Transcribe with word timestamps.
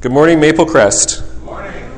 Good 0.00 0.12
morning, 0.12 0.40
Maple 0.40 0.64
Crest. 0.64 1.22
Good 1.22 1.42
morning. 1.42 1.90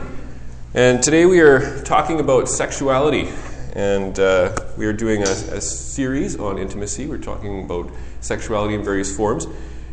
And 0.75 1.01
today 1.01 1.25
we 1.25 1.39
are 1.39 1.84
talking 1.84 2.18
about 2.18 2.48
sexuality. 2.48 3.28
And 3.75 4.18
uh, 4.18 4.56
we 4.76 4.86
are 4.86 4.92
doing 4.92 5.22
a, 5.22 5.30
a, 5.30 5.60
series 5.60 6.36
on 6.36 6.58
intimacy. 6.58 7.07
We're 7.07 7.18
talking 7.18 7.62
about 7.62 7.92
sexuality 8.20 8.75
in 8.75 8.82
various 8.82 9.16
forms. 9.16 9.46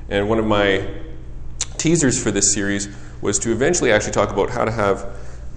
And 0.10 0.28
one 0.28 0.40
of 0.40 0.48
my 0.48 0.90
teasers 1.78 2.20
for 2.20 2.32
this 2.32 2.52
series 2.52 2.90
was 3.22 3.38
to 3.40 3.52
eventually 3.52 3.92
actually 3.92 4.14
talk 4.14 4.32
about 4.32 4.50
how 4.50 4.66
to 4.66 4.72
have, 4.72 5.06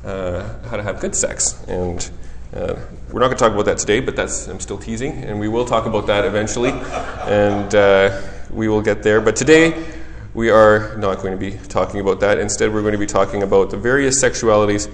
uh, 0.05 0.69
how 0.69 0.77
to 0.77 0.83
have 0.83 1.01
good 1.01 1.17
sex. 1.17 1.65
And 1.69 2.11
uh, 2.55 2.75
we're 3.11 3.21
not 3.21 3.29
going 3.29 3.39
to 3.39 3.45
talk 3.45 3.53
about 3.53 3.65
that 3.65 3.79
today, 3.79 4.01
but 4.01 4.15
that's 4.15 4.47
I'm 4.47 4.61
still 4.61 4.77
teasing, 4.77 5.25
and 5.25 5.41
we 5.41 5.49
will 5.49 5.65
talk 5.65 5.87
about 5.87 6.07
that 6.09 6.27
eventually, 6.27 6.73
and 6.73 7.75
uh, 7.75 8.21
we 8.51 8.69
will 8.69 8.83
get 8.83 9.03
there. 9.03 9.23
But 9.23 9.37
today, 9.37 10.02
we 10.35 10.51
are 10.51 10.97
not 10.97 11.19
going 11.19 11.33
to 11.33 11.37
be 11.39 11.59
talking 11.69 12.01
about 12.01 12.21
that. 12.21 12.39
Instead, 12.39 12.73
we're 12.73 12.81
going 12.81 12.93
to 12.93 12.99
be 12.99 13.07
talking 13.07 13.43
about 13.43 13.71
the 13.71 13.77
various 13.77 14.23
sexualities 14.23 14.91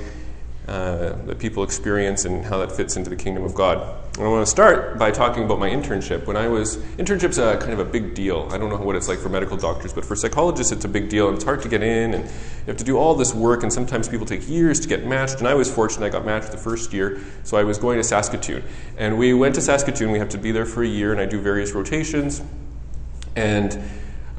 uh, 0.66 1.12
that 1.24 1.38
people 1.38 1.62
experience 1.62 2.24
and 2.24 2.44
how 2.44 2.58
that 2.58 2.70
fits 2.70 2.96
into 2.96 3.08
the 3.08 3.16
kingdom 3.16 3.44
of 3.44 3.54
God. 3.54 3.96
And 4.18 4.26
I 4.26 4.28
want 4.28 4.44
to 4.44 4.50
start 4.50 4.98
by 4.98 5.10
talking 5.12 5.44
about 5.44 5.60
my 5.60 5.70
internship. 5.70 6.26
When 6.26 6.36
I 6.36 6.48
was 6.48 6.76
internship's 6.98 7.38
a 7.38 7.56
kind 7.56 7.72
of 7.72 7.78
a 7.78 7.84
big 7.84 8.14
deal. 8.14 8.48
I 8.50 8.58
don't 8.58 8.68
know 8.68 8.76
what 8.76 8.96
it's 8.96 9.08
like 9.08 9.18
for 9.18 9.28
medical 9.28 9.56
doctors, 9.56 9.92
but 9.92 10.04
for 10.04 10.16
psychologists, 10.16 10.72
it's 10.72 10.84
a 10.84 10.88
big 10.88 11.08
deal, 11.08 11.28
and 11.28 11.36
it's 11.36 11.44
hard 11.44 11.62
to 11.62 11.68
get 11.68 11.82
in, 11.82 12.14
and 12.14 12.24
you 12.24 12.66
have 12.66 12.76
to 12.76 12.84
do 12.84 12.98
all 12.98 13.14
this 13.14 13.32
work, 13.32 13.62
and 13.62 13.72
sometimes 13.72 14.08
people 14.08 14.26
take 14.26 14.46
years 14.48 14.80
to 14.80 14.88
get 14.88 15.06
matched. 15.06 15.38
And 15.38 15.46
I 15.46 15.54
was 15.54 15.72
fortunate; 15.72 16.04
I 16.04 16.08
got 16.10 16.26
matched 16.26 16.50
the 16.50 16.58
first 16.58 16.92
year, 16.92 17.20
so 17.44 17.56
I 17.56 17.64
was 17.64 17.78
going 17.78 17.96
to 17.96 18.04
Saskatoon, 18.04 18.64
and 18.96 19.18
we 19.18 19.32
went 19.34 19.54
to 19.54 19.60
Saskatoon. 19.60 20.10
We 20.10 20.18
have 20.18 20.30
to 20.30 20.38
be 20.38 20.50
there 20.50 20.66
for 20.66 20.82
a 20.82 20.88
year, 20.88 21.12
and 21.12 21.20
I 21.20 21.26
do 21.26 21.40
various 21.40 21.72
rotations, 21.72 22.42
and 23.36 23.80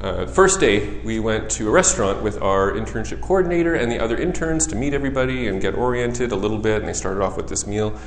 uh, 0.00 0.26
first 0.26 0.60
day, 0.60 1.00
we 1.00 1.20
went 1.20 1.50
to 1.50 1.68
a 1.68 1.70
restaurant 1.70 2.22
with 2.22 2.40
our 2.40 2.72
internship 2.72 3.20
coordinator 3.20 3.74
and 3.74 3.92
the 3.92 3.98
other 3.98 4.16
interns 4.16 4.66
to 4.68 4.76
meet 4.76 4.94
everybody 4.94 5.46
and 5.46 5.60
get 5.60 5.74
oriented 5.74 6.32
a 6.32 6.36
little 6.36 6.58
bit. 6.58 6.80
And 6.80 6.88
they 6.88 6.94
started 6.94 7.22
off 7.22 7.36
with 7.36 7.48
this 7.48 7.66
meal. 7.66 7.98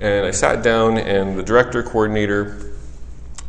And 0.00 0.26
I 0.26 0.32
sat 0.32 0.62
down, 0.62 0.98
and 0.98 1.38
the 1.38 1.42
director 1.42 1.82
coordinator 1.82 2.72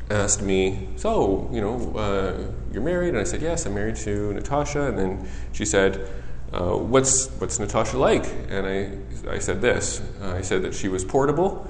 asked 0.09 0.41
me, 0.41 0.89
So, 0.97 1.49
you 1.51 1.61
know, 1.61 1.95
uh, 1.95 2.51
you're 2.71 2.83
married? 2.83 3.09
And 3.09 3.17
I 3.17 3.23
said, 3.23 3.41
Yes, 3.41 3.65
I'm 3.65 3.73
married 3.73 3.95
to 3.97 4.33
Natasha. 4.33 4.87
And 4.87 4.97
then 4.97 5.29
she 5.51 5.65
said, 5.65 6.09
uh, 6.51 6.75
what's, 6.75 7.27
what's 7.39 7.59
Natasha 7.59 7.97
like? 7.97 8.25
And 8.49 8.65
I, 8.65 9.33
I 9.35 9.39
said 9.39 9.61
this 9.61 10.01
I 10.21 10.41
said 10.41 10.63
that 10.63 10.73
she 10.73 10.87
was 10.87 11.05
portable, 11.05 11.69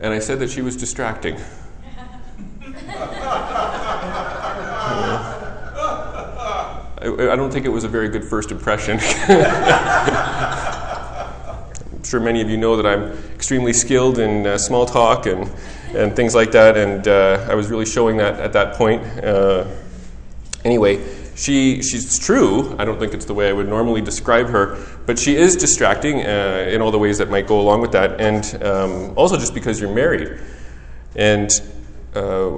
and 0.00 0.12
I 0.12 0.18
said 0.18 0.40
that 0.40 0.50
she 0.50 0.62
was 0.62 0.76
distracting. 0.76 1.38
I, 7.02 7.34
don't 7.34 7.50
think 7.50 7.66
it 7.66 7.70
was 7.70 7.82
a 7.82 7.88
very 7.88 8.08
good 8.08 8.24
first 8.24 8.52
impression. 8.52 9.00
I'm 9.28 10.54
sure 12.04 12.20
many 12.20 12.40
of 12.40 12.48
you 12.48 12.56
know 12.56 12.76
that 12.76 12.86
I'm 12.86 13.10
extremely 13.34 13.72
skilled 13.72 14.20
in 14.20 14.46
uh, 14.46 14.56
small 14.56 14.86
talk 14.86 15.26
and, 15.26 15.50
and 15.96 16.14
things 16.14 16.32
like 16.32 16.52
that, 16.52 16.76
and 16.76 17.08
uh, 17.08 17.44
I 17.50 17.56
was 17.56 17.70
really 17.70 17.86
showing 17.86 18.18
that 18.18 18.38
at 18.38 18.52
that 18.52 18.76
point. 18.76 19.02
Uh, 19.02 19.66
anyway, 20.64 21.04
she, 21.34 21.82
she's 21.82 22.20
true. 22.20 22.76
I 22.78 22.84
don't 22.84 23.00
think 23.00 23.14
it's 23.14 23.24
the 23.24 23.34
way 23.34 23.48
I 23.48 23.52
would 23.52 23.68
normally 23.68 24.00
describe 24.00 24.46
her, 24.50 24.78
but 25.04 25.18
she 25.18 25.34
is 25.34 25.56
distracting 25.56 26.24
uh, 26.24 26.68
in 26.70 26.80
all 26.80 26.92
the 26.92 27.00
ways 27.00 27.18
that 27.18 27.30
might 27.30 27.48
go 27.48 27.60
along 27.60 27.80
with 27.80 27.90
that, 27.92 28.20
and 28.20 28.62
um, 28.62 29.18
also 29.18 29.36
just 29.36 29.54
because 29.54 29.80
you're 29.80 29.92
married. 29.92 30.38
And 31.16 31.50
uh, 32.14 32.48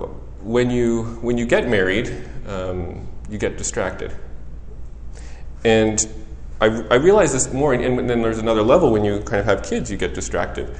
when, 0.43 0.69
you, 0.69 1.05
when 1.23 1.39
you 1.39 1.47
get 1.47 1.67
married, 1.67 2.15
um, 2.47 3.09
you 3.31 3.39
get 3.39 3.57
distracted. 3.57 4.15
And 5.65 6.07
I, 6.61 6.67
I 6.91 6.95
realize 6.97 7.33
this 7.33 7.53
more, 7.53 7.73
and 7.75 8.09
then 8.09 8.23
there's 8.23 8.39
another 8.39 8.63
level 8.63 8.91
when 8.91 9.05
you 9.05 9.21
kind 9.21 9.41
of 9.41 9.47
have 9.47 9.63
kids, 9.63 9.91
you 9.91 9.97
get 9.97 10.15
distracted. 10.15 10.75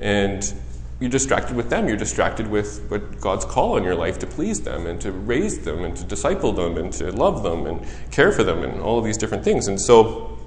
And 0.00 0.52
you're 1.00 1.10
distracted 1.10 1.56
with 1.56 1.70
them. 1.70 1.88
You're 1.88 1.96
distracted 1.96 2.46
with 2.46 2.84
what 2.88 3.20
God's 3.20 3.46
call 3.46 3.76
on 3.76 3.84
your 3.84 3.94
life 3.94 4.18
to 4.18 4.26
please 4.26 4.60
them 4.60 4.86
and 4.86 5.00
to 5.00 5.12
raise 5.12 5.60
them 5.60 5.82
and 5.82 5.96
to 5.96 6.04
disciple 6.04 6.52
them 6.52 6.76
and 6.76 6.92
to 6.94 7.10
love 7.12 7.42
them 7.42 7.66
and 7.66 7.86
care 8.10 8.32
for 8.32 8.44
them 8.44 8.62
and 8.62 8.80
all 8.82 8.98
of 8.98 9.04
these 9.04 9.16
different 9.16 9.42
things. 9.42 9.66
And 9.66 9.80
so 9.80 10.38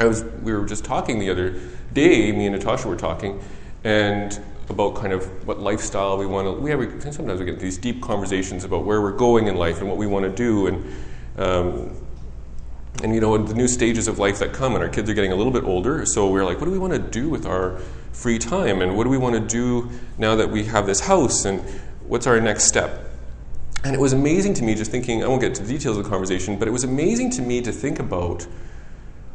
I 0.00 0.06
was, 0.06 0.24
we 0.42 0.52
were 0.52 0.66
just 0.66 0.84
talking 0.84 1.20
the 1.20 1.30
other 1.30 1.60
day, 1.92 2.32
me 2.32 2.46
and 2.46 2.56
Natasha 2.56 2.88
were 2.88 2.96
talking, 2.96 3.40
and 3.84 4.40
about 4.68 4.96
kind 4.96 5.12
of 5.12 5.46
what 5.46 5.60
lifestyle 5.60 6.18
we 6.18 6.26
want 6.26 6.46
to. 6.46 6.52
We 6.52 6.70
have 6.70 7.14
sometimes 7.14 7.38
we 7.38 7.46
get 7.46 7.60
these 7.60 7.78
deep 7.78 8.02
conversations 8.02 8.64
about 8.64 8.84
where 8.84 9.00
we're 9.00 9.16
going 9.16 9.46
in 9.46 9.54
life 9.54 9.80
and 9.80 9.88
what 9.88 9.98
we 9.98 10.06
want 10.06 10.24
to 10.24 10.30
do, 10.30 10.66
and 10.66 10.94
um, 11.36 11.96
and 13.02 13.14
you 13.14 13.20
know 13.20 13.38
the 13.38 13.54
new 13.54 13.68
stages 13.68 14.06
of 14.08 14.18
life 14.18 14.38
that 14.38 14.52
come 14.52 14.74
and 14.74 14.84
our 14.84 14.90
kids 14.90 15.08
are 15.08 15.14
getting 15.14 15.32
a 15.32 15.36
little 15.36 15.52
bit 15.52 15.64
older 15.64 16.04
so 16.04 16.28
we're 16.30 16.44
like 16.44 16.58
what 16.60 16.66
do 16.66 16.72
we 16.72 16.78
want 16.78 16.92
to 16.92 16.98
do 16.98 17.28
with 17.28 17.46
our 17.46 17.80
free 18.12 18.38
time? 18.38 18.82
And 18.82 18.96
what 18.96 19.04
do 19.04 19.10
we 19.10 19.18
want 19.18 19.34
to 19.34 19.40
do 19.40 19.90
now 20.18 20.36
that 20.36 20.50
we 20.50 20.64
have 20.64 20.86
this 20.86 21.00
house? 21.00 21.44
And 21.44 21.60
what's 22.06 22.26
our 22.26 22.40
next 22.40 22.64
step? 22.64 23.10
And 23.84 23.94
it 23.94 24.00
was 24.00 24.12
amazing 24.12 24.54
to 24.54 24.62
me 24.62 24.76
just 24.76 24.92
thinking 24.92 25.24
i 25.24 25.26
won't 25.26 25.40
get 25.40 25.56
to 25.56 25.62
the 25.62 25.68
details 25.68 25.96
of 25.98 26.04
the 26.04 26.10
conversation 26.10 26.56
but 26.56 26.68
it 26.68 26.70
was 26.70 26.84
amazing 26.84 27.30
to 27.30 27.42
me 27.42 27.60
to 27.60 27.72
think 27.72 27.98
about 27.98 28.46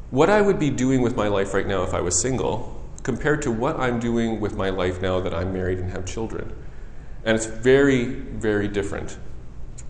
what 0.09 0.29
i 0.29 0.39
would 0.39 0.57
be 0.57 0.69
doing 0.69 1.01
with 1.01 1.17
my 1.17 1.27
life 1.27 1.53
right 1.53 1.67
now 1.67 1.83
if 1.83 1.93
i 1.93 1.99
was 1.99 2.21
single 2.21 2.81
compared 3.03 3.41
to 3.41 3.51
what 3.51 3.77
i'm 3.77 3.99
doing 3.99 4.39
with 4.39 4.55
my 4.55 4.69
life 4.69 5.01
now 5.01 5.19
that 5.19 5.33
i'm 5.33 5.51
married 5.51 5.79
and 5.79 5.91
have 5.91 6.05
children. 6.05 6.55
And 7.25 7.35
it's 7.35 7.45
very 7.45 8.05
very 8.05 8.69
different 8.69 9.17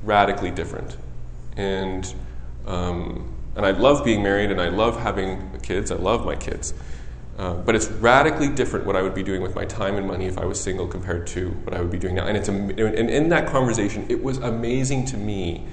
radically 0.01 0.49
different. 0.49 0.97
And 1.55 2.11
um, 2.65 3.36
and 3.57 3.65
I 3.65 3.71
love 3.71 4.05
being 4.05 4.21
married 4.21 4.51
and 4.51 4.61
I 4.61 4.69
love 4.69 4.99
having 4.99 5.59
kids. 5.63 5.91
I 5.91 5.95
love 5.95 6.23
my 6.25 6.35
kids. 6.35 6.75
Uh, 7.39 7.55
but 7.55 7.75
it's 7.75 7.87
radically 7.87 8.49
different 8.49 8.85
what 8.85 8.95
I 8.95 9.01
would 9.01 9.15
be 9.15 9.23
doing 9.23 9.41
with 9.41 9.55
my 9.55 9.65
time 9.65 9.95
and 9.95 10.07
money 10.07 10.25
if 10.25 10.37
I 10.37 10.45
was 10.45 10.59
single 10.59 10.87
compared 10.87 11.27
to 11.27 11.49
what 11.49 11.75
I 11.75 11.81
would 11.81 11.91
be 11.91 11.97
doing 11.97 12.15
now. 12.15 12.27
And, 12.27 12.37
it's 12.37 12.47
and 12.47 12.79
in 12.79 13.29
that 13.29 13.47
conversation, 13.47 14.05
it 14.09 14.23
was 14.23 14.37
amazing 14.37 15.05
to 15.07 15.17
me 15.17 15.65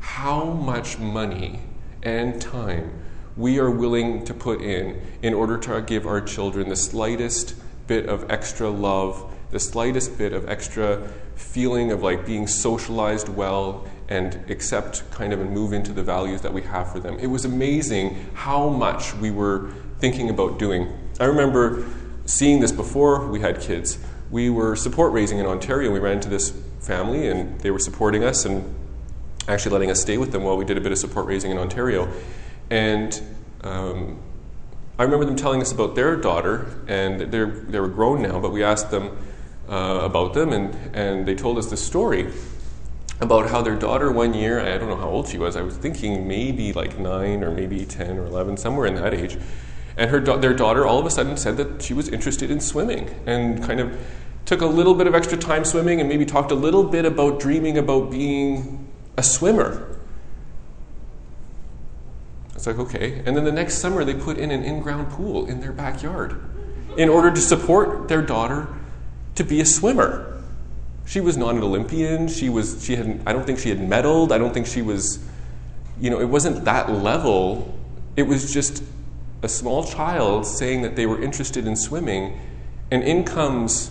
how 0.00 0.44
much 0.44 0.98
money 0.98 1.60
and 2.02 2.40
time 2.40 2.92
we 3.36 3.58
are 3.58 3.70
willing 3.70 4.24
to 4.24 4.34
put 4.34 4.60
in 4.60 5.00
in 5.22 5.34
order 5.34 5.58
to 5.58 5.82
give 5.82 6.06
our 6.06 6.20
children 6.20 6.68
the 6.68 6.76
slightest 6.76 7.54
bit 7.88 8.08
of 8.08 8.30
extra 8.30 8.68
love, 8.68 9.32
the 9.50 9.60
slightest 9.60 10.16
bit 10.16 10.32
of 10.32 10.48
extra 10.48 11.08
feeling 11.34 11.90
of 11.90 12.02
like 12.02 12.24
being 12.24 12.46
socialized 12.46 13.28
well 13.28 13.86
and 14.08 14.34
accept 14.50 15.08
kind 15.10 15.32
of 15.32 15.40
and 15.40 15.50
move 15.50 15.72
into 15.72 15.92
the 15.92 16.02
values 16.02 16.40
that 16.42 16.52
we 16.52 16.62
have 16.62 16.90
for 16.90 17.00
them. 17.00 17.18
It 17.18 17.28
was 17.28 17.44
amazing 17.44 18.30
how 18.34 18.68
much 18.68 19.14
we 19.14 19.30
were 19.30 19.72
thinking 19.98 20.30
about 20.30 20.58
doing. 20.58 20.92
I 21.20 21.24
remember 21.24 21.86
seeing 22.26 22.60
this 22.60 22.72
before 22.72 23.26
we 23.26 23.40
had 23.40 23.60
kids. 23.60 23.98
We 24.30 24.50
were 24.50 24.76
support 24.76 25.12
raising 25.12 25.38
in 25.38 25.46
Ontario. 25.46 25.90
We 25.92 25.98
ran 25.98 26.14
into 26.14 26.28
this 26.28 26.52
family 26.80 27.28
and 27.28 27.60
they 27.60 27.70
were 27.70 27.78
supporting 27.78 28.24
us 28.24 28.44
and 28.44 28.74
actually 29.48 29.72
letting 29.72 29.90
us 29.90 30.00
stay 30.00 30.18
with 30.18 30.32
them 30.32 30.42
while 30.42 30.56
we 30.56 30.64
did 30.64 30.76
a 30.76 30.80
bit 30.80 30.92
of 30.92 30.98
support 30.98 31.26
raising 31.26 31.50
in 31.50 31.58
Ontario. 31.58 32.12
And 32.70 33.20
um, 33.62 34.20
I 34.98 35.04
remember 35.04 35.24
them 35.24 35.36
telling 35.36 35.60
us 35.60 35.72
about 35.72 35.94
their 35.94 36.16
daughter, 36.16 36.66
and 36.86 37.20
they 37.20 37.44
they 37.44 37.80
were 37.80 37.88
grown 37.88 38.22
now, 38.22 38.38
but 38.38 38.52
we 38.52 38.62
asked 38.62 38.90
them 38.90 39.16
uh, 39.68 40.00
about 40.02 40.34
them, 40.34 40.52
and, 40.52 40.74
and 40.94 41.26
they 41.26 41.34
told 41.34 41.58
us 41.58 41.70
the 41.70 41.76
story 41.76 42.30
about 43.22 43.48
how 43.48 43.62
their 43.62 43.76
daughter 43.76 44.10
one 44.10 44.34
year, 44.34 44.60
I 44.60 44.76
don't 44.76 44.88
know 44.88 44.96
how 44.96 45.08
old 45.08 45.28
she 45.28 45.38
was, 45.38 45.54
I 45.54 45.62
was 45.62 45.76
thinking 45.76 46.26
maybe 46.26 46.72
like 46.72 46.98
nine 46.98 47.44
or 47.44 47.52
maybe 47.52 47.86
10 47.86 48.18
or 48.18 48.26
11, 48.26 48.56
somewhere 48.56 48.86
in 48.86 48.96
that 48.96 49.14
age. 49.14 49.38
And 49.96 50.10
her 50.10 50.20
their 50.20 50.52
daughter 50.52 50.84
all 50.84 50.98
of 50.98 51.06
a 51.06 51.10
sudden 51.10 51.36
said 51.36 51.56
that 51.58 51.82
she 51.82 51.94
was 51.94 52.08
interested 52.08 52.50
in 52.50 52.58
swimming 52.60 53.14
and 53.24 53.62
kind 53.62 53.78
of 53.78 53.96
took 54.44 54.60
a 54.60 54.66
little 54.66 54.94
bit 54.94 55.06
of 55.06 55.14
extra 55.14 55.38
time 55.38 55.64
swimming 55.64 56.00
and 56.00 56.08
maybe 56.08 56.26
talked 56.26 56.50
a 56.50 56.56
little 56.56 56.82
bit 56.82 57.04
about 57.04 57.38
dreaming 57.38 57.78
about 57.78 58.10
being 58.10 58.88
a 59.16 59.22
swimmer. 59.22 60.00
It's 62.56 62.66
like, 62.66 62.78
okay. 62.78 63.22
And 63.24 63.36
then 63.36 63.44
the 63.44 63.52
next 63.52 63.78
summer, 63.78 64.02
they 64.02 64.14
put 64.14 64.36
in 64.36 64.50
an 64.50 64.64
in 64.64 64.80
ground 64.80 65.10
pool 65.10 65.46
in 65.46 65.60
their 65.60 65.72
backyard 65.72 66.40
in 66.96 67.08
order 67.08 67.30
to 67.30 67.40
support 67.40 68.08
their 68.08 68.22
daughter 68.22 68.68
to 69.36 69.44
be 69.44 69.60
a 69.60 69.66
swimmer. 69.66 70.31
She 71.12 71.20
was 71.20 71.36
not 71.36 71.54
an 71.54 71.62
Olympian. 71.62 72.26
She 72.26 72.48
was. 72.48 72.82
She 72.82 72.96
had. 72.96 73.20
I 73.26 73.34
don't 73.34 73.44
think 73.44 73.58
she 73.58 73.68
had 73.68 73.80
medaled. 73.80 74.32
I 74.32 74.38
don't 74.38 74.54
think 74.54 74.66
she 74.66 74.80
was. 74.80 75.18
You 76.00 76.08
know, 76.08 76.18
it 76.18 76.24
wasn't 76.24 76.64
that 76.64 76.90
level. 76.90 77.78
It 78.16 78.22
was 78.22 78.50
just 78.50 78.82
a 79.42 79.48
small 79.48 79.84
child 79.84 80.46
saying 80.46 80.80
that 80.80 80.96
they 80.96 81.04
were 81.04 81.20
interested 81.22 81.66
in 81.66 81.76
swimming, 81.76 82.40
and 82.90 83.02
in 83.02 83.24
comes, 83.24 83.90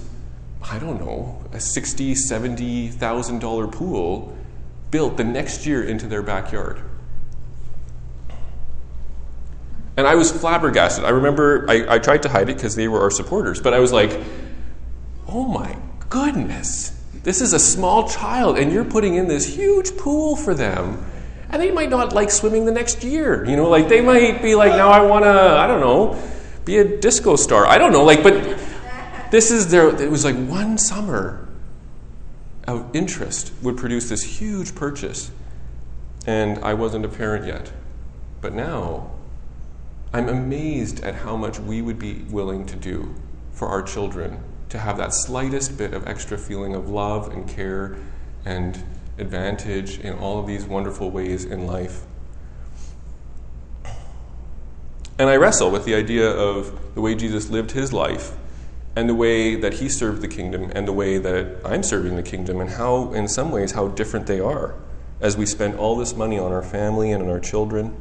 I 0.64 0.80
don't 0.80 1.00
know, 1.00 1.44
a 1.54 1.60
sixty, 1.60 2.16
seventy 2.16 2.88
thousand 2.88 3.38
dollar 3.38 3.68
pool 3.68 4.36
built 4.90 5.18
the 5.18 5.24
next 5.24 5.68
year 5.68 5.84
into 5.84 6.08
their 6.08 6.24
backyard. 6.24 6.82
And 9.96 10.08
I 10.08 10.16
was 10.16 10.32
flabbergasted. 10.32 11.06
I 11.06 11.10
remember 11.10 11.68
I, 11.70 11.86
I 11.88 12.00
tried 12.00 12.24
to 12.24 12.30
hide 12.30 12.50
it 12.50 12.56
because 12.56 12.76
they 12.76 12.88
were 12.88 13.02
our 13.02 13.12
supporters, 13.12 13.62
but 13.62 13.76
I 13.76 13.80
was 13.80 13.94
like, 13.94 14.20
oh 15.28 15.46
my 15.46 15.78
goodness, 16.10 16.98
this 17.24 17.42
is 17.42 17.54
a 17.54 17.60
small 17.60 18.10
child, 18.10 18.58
and 18.58 18.72
you're 18.72 18.86
putting 18.86 19.16
in 19.16 19.28
this 19.28 19.56
huge 19.56 19.96
pool 19.98 20.36
for 20.36 20.54
them. 20.54 21.06
and 21.50 21.62
they 21.62 21.70
might 21.70 21.90
not 21.90 22.14
like 22.14 22.32
swimming 22.32 22.66
the 22.66 22.72
next 22.72 23.04
year. 23.04 23.44
You 23.46 23.58
know, 23.58 23.70
like 23.70 23.90
they 23.90 24.02
might 24.02 24.42
be 24.42 24.56
like, 24.56 24.72
now 24.72 24.90
I 24.90 25.02
want 25.02 25.26
to, 25.26 25.30
I 25.30 25.68
don't 25.68 25.82
know, 25.82 26.18
be 26.64 26.78
a 26.78 26.98
disco 27.00 27.36
star. 27.36 27.66
I 27.66 27.78
don't 27.78 27.92
know, 27.92 28.04
like, 28.04 28.24
but 28.24 28.58
this 29.32 29.52
is 29.52 29.70
their, 29.70 29.90
it 30.02 30.10
was 30.10 30.24
like 30.24 30.36
one 30.36 30.78
summer 30.78 31.48
of 32.68 32.96
interest 32.96 33.52
would 33.62 33.76
produce 33.78 34.08
this 34.10 34.24
huge 34.40 34.74
purchase. 34.76 35.30
And 36.26 36.60
I 36.64 36.74
wasn't 36.74 37.04
a 37.04 37.10
parent 37.10 37.46
yet. 37.46 37.72
But 38.40 38.54
now, 38.54 39.12
I'm 40.14 40.30
amazed 40.30 41.04
at 41.04 41.16
how 41.16 41.36
much 41.36 41.60
we 41.60 41.82
would 41.82 42.00
be 42.00 42.26
willing 42.30 42.66
to 42.68 42.76
do 42.76 43.14
for 43.52 43.68
our 43.68 43.82
children 43.82 44.44
to 44.72 44.80
have 44.80 44.98
that 44.98 45.14
slightest 45.14 45.78
bit 45.78 45.94
of 45.94 46.08
extra 46.08 46.38
feeling 46.38 46.74
of 46.76 46.90
love 46.90 47.28
and 47.32 47.48
care 47.48 47.98
and 48.46 48.84
advantage 49.18 50.00
in 50.00 50.18
all 50.18 50.40
of 50.40 50.48
these 50.48 50.66
wonderful 50.66 51.12
ways 51.12 51.46
in 51.46 51.68
life. 51.68 52.02
And 55.20 55.30
I 55.30 55.36
wrestle 55.36 55.70
with 55.70 55.86
the 55.86 55.94
idea 55.94 56.28
of 56.28 56.96
the 56.96 57.02
way 57.02 57.16
Jesus 57.16 57.50
lived 57.50 57.72
his 57.72 57.94
life 57.94 58.32
and 58.96 59.08
the 59.08 59.14
way 59.14 59.56
that 59.56 59.76
he 59.76 59.90
served 59.90 60.22
the 60.22 60.28
kingdom 60.28 60.72
and 60.74 60.88
the 60.88 60.94
way 60.94 61.18
that 61.18 61.58
I'm 61.64 61.84
serving 61.84 62.16
the 62.16 62.24
kingdom 62.24 62.60
and 62.60 62.70
how, 62.70 63.14
in 63.14 63.28
some 63.28 63.52
ways, 63.52 63.74
how 63.74 63.90
different 63.90 64.26
they 64.26 64.40
are 64.40 64.74
as 65.20 65.38
we 65.38 65.46
spend 65.46 65.76
all 65.76 65.96
this 65.96 66.16
money 66.16 66.40
on 66.40 66.52
our 66.52 66.64
family 66.64 67.12
and 67.12 67.22
on 67.22 67.30
our 67.30 67.40
children. 67.40 67.96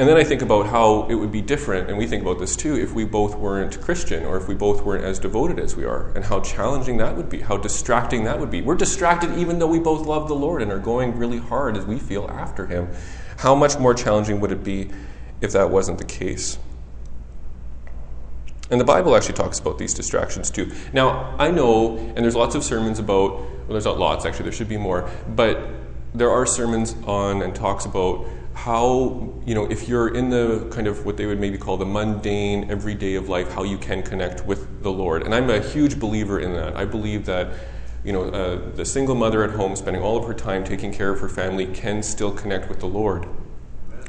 And 0.00 0.08
then 0.08 0.16
I 0.16 0.24
think 0.24 0.40
about 0.40 0.64
how 0.64 1.06
it 1.10 1.14
would 1.14 1.30
be 1.30 1.42
different, 1.42 1.90
and 1.90 1.98
we 1.98 2.06
think 2.06 2.22
about 2.22 2.38
this 2.38 2.56
too, 2.56 2.74
if 2.74 2.94
we 2.94 3.04
both 3.04 3.34
weren't 3.34 3.78
Christian 3.82 4.24
or 4.24 4.38
if 4.38 4.48
we 4.48 4.54
both 4.54 4.82
weren't 4.82 5.04
as 5.04 5.18
devoted 5.18 5.58
as 5.58 5.76
we 5.76 5.84
are, 5.84 6.10
and 6.14 6.24
how 6.24 6.40
challenging 6.40 6.96
that 6.96 7.14
would 7.18 7.28
be, 7.28 7.40
how 7.40 7.58
distracting 7.58 8.24
that 8.24 8.40
would 8.40 8.50
be. 8.50 8.62
We're 8.62 8.76
distracted 8.76 9.36
even 9.36 9.58
though 9.58 9.66
we 9.66 9.78
both 9.78 10.06
love 10.06 10.26
the 10.26 10.34
Lord 10.34 10.62
and 10.62 10.72
are 10.72 10.78
going 10.78 11.18
really 11.18 11.36
hard 11.36 11.76
as 11.76 11.84
we 11.84 11.98
feel 11.98 12.26
after 12.30 12.64
Him. 12.64 12.88
How 13.36 13.54
much 13.54 13.78
more 13.78 13.92
challenging 13.92 14.40
would 14.40 14.52
it 14.52 14.64
be 14.64 14.88
if 15.42 15.52
that 15.52 15.68
wasn't 15.68 15.98
the 15.98 16.06
case? 16.06 16.58
And 18.70 18.80
the 18.80 18.86
Bible 18.86 19.14
actually 19.14 19.34
talks 19.34 19.58
about 19.58 19.76
these 19.76 19.92
distractions 19.92 20.50
too. 20.50 20.72
Now, 20.94 21.36
I 21.38 21.50
know, 21.50 21.98
and 21.98 22.16
there's 22.16 22.36
lots 22.36 22.54
of 22.54 22.64
sermons 22.64 23.00
about, 23.00 23.32
well, 23.32 23.66
there's 23.68 23.84
not 23.84 23.98
lots 23.98 24.24
actually, 24.24 24.44
there 24.44 24.52
should 24.52 24.66
be 24.66 24.78
more, 24.78 25.10
but 25.28 25.60
there 26.14 26.30
are 26.30 26.46
sermons 26.46 26.96
on 27.04 27.42
and 27.42 27.54
talks 27.54 27.84
about 27.84 28.26
how, 28.64 29.32
you 29.46 29.54
know, 29.54 29.64
if 29.70 29.88
you're 29.88 30.14
in 30.14 30.28
the 30.28 30.68
kind 30.70 30.86
of 30.86 31.06
what 31.06 31.16
they 31.16 31.24
would 31.24 31.40
maybe 31.40 31.56
call 31.56 31.78
the 31.78 31.86
mundane, 31.86 32.70
everyday 32.70 33.14
of 33.14 33.26
life, 33.26 33.50
how 33.52 33.62
you 33.62 33.78
can 33.78 34.02
connect 34.02 34.44
with 34.44 34.82
the 34.82 34.92
Lord. 34.92 35.22
And 35.22 35.34
I'm 35.34 35.48
a 35.48 35.60
huge 35.60 35.98
believer 35.98 36.38
in 36.38 36.52
that. 36.52 36.76
I 36.76 36.84
believe 36.84 37.24
that, 37.24 37.54
you 38.04 38.12
know, 38.12 38.24
uh, 38.24 38.70
the 38.74 38.84
single 38.84 39.14
mother 39.14 39.42
at 39.42 39.52
home 39.52 39.76
spending 39.76 40.02
all 40.02 40.18
of 40.18 40.26
her 40.26 40.34
time 40.34 40.62
taking 40.62 40.92
care 40.92 41.10
of 41.10 41.20
her 41.20 41.28
family 41.28 41.64
can 41.68 42.02
still 42.02 42.32
connect 42.32 42.68
with 42.68 42.80
the 42.80 42.86
Lord, 42.86 43.26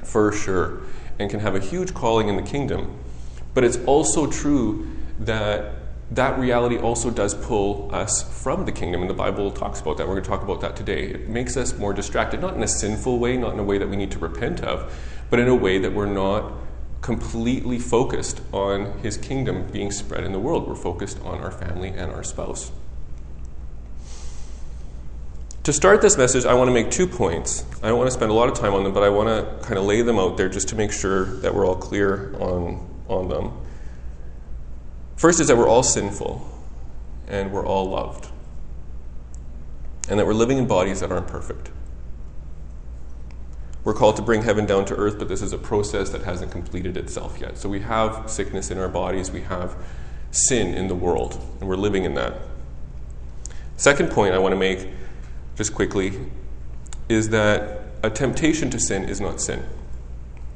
for 0.04 0.34
sure, 0.34 0.82
and 1.18 1.30
can 1.30 1.40
have 1.40 1.56
a 1.56 1.62
huge 1.62 1.94
calling 1.94 2.28
in 2.28 2.36
the 2.36 2.42
kingdom. 2.42 3.00
But 3.54 3.64
it's 3.64 3.78
also 3.86 4.30
true 4.30 4.86
that 5.20 5.76
that 6.12 6.38
reality 6.38 6.78
also 6.78 7.10
does 7.10 7.34
pull 7.34 7.90
us 7.96 8.22
from 8.44 8.66
the 8.66 8.72
kingdom, 8.72 9.02
and 9.02 9.10
the 9.10 9.16
Bible 9.16 9.50
talks 9.50 9.80
about 9.80 9.98
that. 9.98 10.08
We're 10.08 10.16
going 10.16 10.24
to 10.24 10.30
talk 10.30 10.44
about 10.44 10.60
that 10.60 10.76
today. 10.76 11.06
It 11.06 11.30
makes 11.30 11.56
us 11.56 11.78
more 11.78 11.94
distracted, 11.94 12.42
not 12.42 12.54
in 12.56 12.64
a 12.64 12.68
sinful 12.68 13.18
way, 13.18 13.38
not 13.38 13.54
in 13.54 13.60
a 13.60 13.64
way 13.64 13.78
that 13.78 13.88
we 13.88 13.96
need 13.96 14.12
to 14.12 14.20
repent 14.20 14.62
of, 14.62 14.94
but 15.30 15.40
in 15.40 15.48
a 15.48 15.56
way 15.56 15.78
that 15.78 15.94
we're 15.94 16.06
not 16.06 16.52
completely 17.00 17.80
focused 17.80 18.42
on 18.52 19.00
His 19.00 19.18
kingdom 19.18 19.68
being 19.72 19.90
spread 19.90 20.26
in 20.26 20.34
the 20.34 20.40
world. 20.40 20.68
We're 20.68 20.76
focused 20.76 21.20
on 21.22 21.40
our 21.40 21.52
family 21.52 21.90
and 21.90 22.12
our 22.12 22.24
spouse. 22.24 22.72
To 25.64 25.72
start 25.72 26.02
this 26.02 26.18
message, 26.18 26.46
I 26.46 26.56
want 26.56 26.68
to 26.68 26.74
make 26.74 26.92
two 26.92 27.08
points. 27.08 27.64
I 27.82 27.88
don't 27.88 27.98
want 27.98 28.10
to 28.10 28.14
spend 28.14 28.32
a 28.32 28.34
lot 28.34 28.50
of 28.50 28.56
time 28.56 28.74
on 28.74 28.84
them, 28.84 28.94
but 28.94 29.04
I 29.04 29.10
want 29.10 29.30
to 29.30 29.66
kind 29.66 29.78
of 29.78 29.86
lay 29.86 30.02
them 30.02 30.20
out 30.20 30.36
there 30.36 30.50
just 30.50 30.68
to 30.70 30.76
make 30.76 30.92
sure 30.92 31.26
that 31.42 31.56
we're 31.56 31.66
all 31.66 31.76
clear 31.76 32.36
on, 32.40 32.86
on 33.08 33.30
them. 33.30 33.61
First 35.22 35.40
is 35.40 35.50
that 35.50 35.56
we're 35.56 35.70
all 35.70 35.84
sinful 35.84 36.50
and 37.28 37.52
we're 37.52 37.64
all 37.64 37.88
loved, 37.88 38.28
and 40.10 40.20
that 40.20 40.26
we're 40.26 40.34
living 40.34 40.58
in 40.58 40.66
bodies 40.66 41.02
that 41.02 41.12
aren't 41.12 41.28
perfect. 41.28 41.70
We're 43.84 43.94
called 43.94 44.16
to 44.16 44.24
bring 44.24 44.42
heaven 44.42 44.66
down 44.66 44.86
to 44.86 44.96
earth, 44.96 45.20
but 45.20 45.28
this 45.28 45.44
is 45.44 45.54
a 45.54 45.60
process 45.60 46.10
that 46.10 46.24
hasn't 46.24 46.52
completed 46.52 46.98
itself 46.98 47.38
yet. 47.40 47.60
So 47.60 47.70
we 47.70 47.82
have 47.82 48.32
sickness 48.32 48.72
in 48.72 48.80
our 48.80 48.90
bodies, 48.90 49.30
we 49.30 49.42
have 49.42 49.76
sin 50.32 50.74
in 50.74 50.88
the 50.88 50.96
world, 50.96 51.40
and 51.60 51.70
we're 51.70 51.76
living 51.76 52.04
in 52.04 52.16
that. 52.16 52.38
Second 53.78 54.10
point 54.10 54.34
I 54.34 54.40
want 54.40 54.54
to 54.54 54.60
make, 54.60 54.88
just 55.56 55.76
quickly, 55.76 56.20
is 57.10 57.30
that 57.30 57.84
a 58.02 58.10
temptation 58.10 58.72
to 58.72 58.80
sin 58.80 59.08
is 59.08 59.22
not 59.22 59.40
sin. 59.40 59.64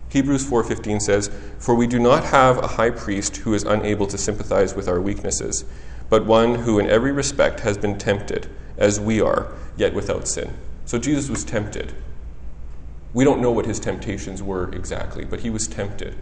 Hebrews 0.10 0.46
4:15 0.46 1.00
says, 1.00 1.30
"For 1.58 1.76
we 1.76 1.88
do 1.88 2.00
not 2.00 2.26
have 2.26 2.58
a 2.58 2.68
high 2.68 2.92
priest 2.92 3.38
who 3.38 3.54
is 3.54 3.64
unable 3.64 4.08
to 4.08 4.18
sympathize 4.18 4.76
with 4.76 4.88
our 4.88 5.02
weaknesses, 5.02 5.66
but 6.10 6.26
one 6.26 6.56
who 6.56 6.80
in 6.80 6.90
every 6.90 7.12
respect 7.12 7.62
has 7.62 7.78
been 7.78 7.98
tempted 7.98 8.48
as 8.78 9.00
we 9.00 9.20
are, 9.20 9.48
yet 9.76 9.94
without 9.94 10.28
sin." 10.28 10.52
So 10.86 10.98
Jesus 10.98 11.30
was 11.30 11.44
tempted. 11.44 11.94
We 13.14 13.24
don't 13.24 13.42
know 13.42 13.52
what 13.52 13.66
his 13.66 13.80
temptations 13.80 14.44
were 14.44 14.70
exactly, 14.74 15.26
but 15.26 15.40
he 15.40 15.50
was 15.50 15.68
tempted 15.68 16.16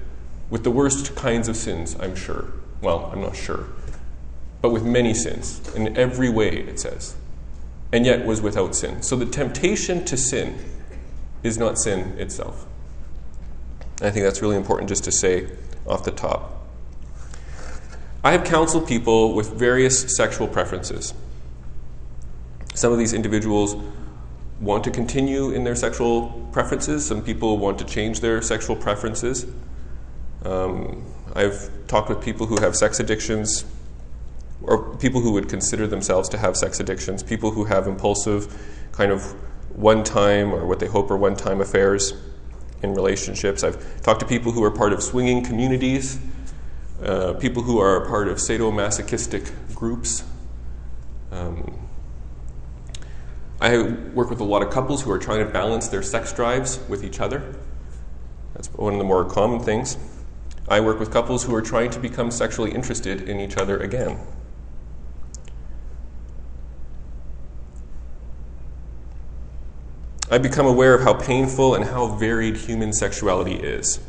with 0.50 0.63
the 0.63 0.71
worst 0.71 1.15
kinds 1.15 1.47
of 1.47 1.57
sins, 1.57 1.95
I'm 2.00 2.15
sure. 2.15 2.45
Well, 2.81 3.09
I'm 3.12 3.21
not 3.21 3.36
sure. 3.36 3.65
But 4.62 4.69
with 4.69 4.83
many 4.83 5.13
sins, 5.13 5.62
in 5.75 5.97
every 5.97 6.29
way, 6.29 6.50
it 6.50 6.79
says. 6.79 7.15
And 7.91 8.06
yet 8.06 8.25
was 8.25 8.41
without 8.41 8.75
sin. 8.75 9.01
So 9.01 9.15
the 9.15 9.25
temptation 9.25 10.06
to 10.06 10.15
sin 10.15 10.56
is 11.41 11.57
not 11.57 11.79
sin 11.79 12.13
itself. 12.18 12.65
I 14.03 14.11
think 14.11 14.25
that's 14.25 14.41
really 14.41 14.57
important 14.57 14.89
just 14.89 15.05
to 15.05 15.11
say 15.11 15.47
off 15.88 16.03
the 16.03 16.11
top. 16.11 16.67
I 18.21 18.31
have 18.33 18.44
counseled 18.44 18.85
people 18.88 19.33
with 19.33 19.53
various 19.53 20.15
sexual 20.15 20.47
preferences. 20.47 21.13
Some 22.73 22.91
of 22.91 23.00
these 23.00 23.13
individuals 23.13 23.75
want 24.59 24.83
to 24.83 24.91
continue 24.91 25.51
in 25.51 25.63
their 25.63 25.75
sexual 25.75 26.50
preferences, 26.51 27.05
some 27.05 27.21
people 27.21 27.57
want 27.57 27.79
to 27.79 27.85
change 27.85 28.19
their 28.19 28.41
sexual 28.41 28.75
preferences. 28.75 29.45
Um, 30.44 31.05
I've 31.33 31.69
talked 31.88 32.09
with 32.09 32.21
people 32.21 32.45
who 32.47 32.59
have 32.61 32.75
sex 32.75 33.00
addictions, 33.00 33.65
or 34.61 34.95
people 34.97 35.21
who 35.21 35.31
would 35.33 35.50
consider 35.50 35.88
themselves 35.88 36.27
to 36.29 36.38
have 36.38 36.57
sex 36.57 36.79
addictions, 36.79 37.23
people 37.23 37.51
who 37.51 37.65
have 37.65 37.88
impulsive, 37.88 38.53
kind 38.91 39.11
of 39.11 39.23
one 39.75 40.03
time 40.03 40.53
or 40.53 40.65
what 40.65 40.79
they 40.79 40.88
hope 40.88 41.09
are 41.09 41.17
one 41.17 41.35
time 41.35 41.61
affairs 41.61 42.13
in 42.83 42.93
relationships. 42.93 43.63
I've 43.63 44.01
talked 44.01 44.19
to 44.19 44.25
people 44.25 44.51
who 44.51 44.63
are 44.63 44.71
part 44.71 44.93
of 44.93 45.01
swinging 45.01 45.43
communities, 45.43 46.19
uh, 47.01 47.33
people 47.33 47.63
who 47.63 47.79
are 47.79 48.05
part 48.05 48.27
of 48.27 48.37
sadomasochistic 48.37 49.51
groups. 49.73 50.23
Um, 51.31 51.79
I 53.59 53.81
work 54.13 54.29
with 54.29 54.41
a 54.41 54.43
lot 54.43 54.61
of 54.61 54.69
couples 54.69 55.01
who 55.01 55.11
are 55.11 55.19
trying 55.19 55.45
to 55.45 55.51
balance 55.51 55.87
their 55.87 56.03
sex 56.03 56.33
drives 56.33 56.79
with 56.89 57.03
each 57.03 57.19
other. 57.19 57.55
That's 58.53 58.67
one 58.73 58.93
of 58.93 58.99
the 58.99 59.05
more 59.05 59.25
common 59.25 59.61
things. 59.61 59.97
I 60.67 60.81
work 60.81 60.99
with 60.99 61.11
couples 61.11 61.43
who 61.43 61.55
are 61.55 61.61
trying 61.61 61.89
to 61.91 61.99
become 61.99 62.29
sexually 62.29 62.71
interested 62.71 63.27
in 63.27 63.39
each 63.39 63.57
other 63.57 63.79
again. 63.79 64.19
I 70.32 70.38
become 70.38 70.65
aware 70.65 70.94
of 70.94 71.01
how 71.01 71.13
painful 71.13 71.75
and 71.75 71.86
how 71.86 72.08
varied 72.08 72.56
human 72.58 72.94
sexuality 72.94 73.56
is. 73.56 74.00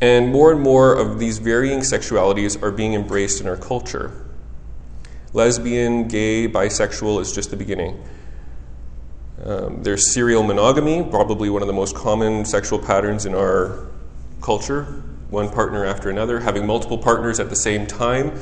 And 0.00 0.32
more 0.32 0.50
and 0.50 0.60
more 0.60 0.94
of 0.94 1.18
these 1.18 1.38
varying 1.38 1.80
sexualities 1.80 2.60
are 2.62 2.70
being 2.70 2.94
embraced 2.94 3.40
in 3.40 3.46
our 3.46 3.56
culture. 3.56 4.26
Lesbian, 5.32 6.08
gay, 6.08 6.48
bisexual 6.48 7.20
is 7.20 7.32
just 7.32 7.50
the 7.50 7.56
beginning. 7.56 8.02
Um, 9.44 9.82
there's 9.82 10.12
serial 10.12 10.42
monogamy, 10.42 11.04
probably 11.04 11.48
one 11.48 11.62
of 11.62 11.68
the 11.68 11.74
most 11.74 11.94
common 11.94 12.44
sexual 12.44 12.78
patterns 12.78 13.26
in 13.26 13.34
our 13.34 13.86
culture, 14.42 14.84
one 15.30 15.48
partner 15.48 15.84
after 15.84 16.10
another. 16.10 16.40
Having 16.40 16.66
multiple 16.66 16.98
partners 16.98 17.38
at 17.38 17.48
the 17.48 17.56
same 17.56 17.86
time 17.86 18.38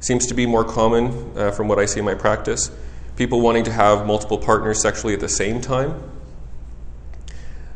seems 0.00 0.26
to 0.26 0.34
be 0.34 0.46
more 0.46 0.64
common 0.64 1.38
uh, 1.38 1.52
from 1.52 1.68
what 1.68 1.78
I 1.78 1.86
see 1.86 2.00
in 2.00 2.04
my 2.04 2.14
practice 2.14 2.70
people 3.16 3.40
wanting 3.40 3.64
to 3.64 3.72
have 3.72 4.06
multiple 4.06 4.38
partners 4.38 4.80
sexually 4.80 5.14
at 5.14 5.20
the 5.20 5.28
same 5.28 5.60
time. 5.60 6.02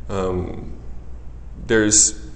Um, 0.09 0.76
there's 1.66 2.26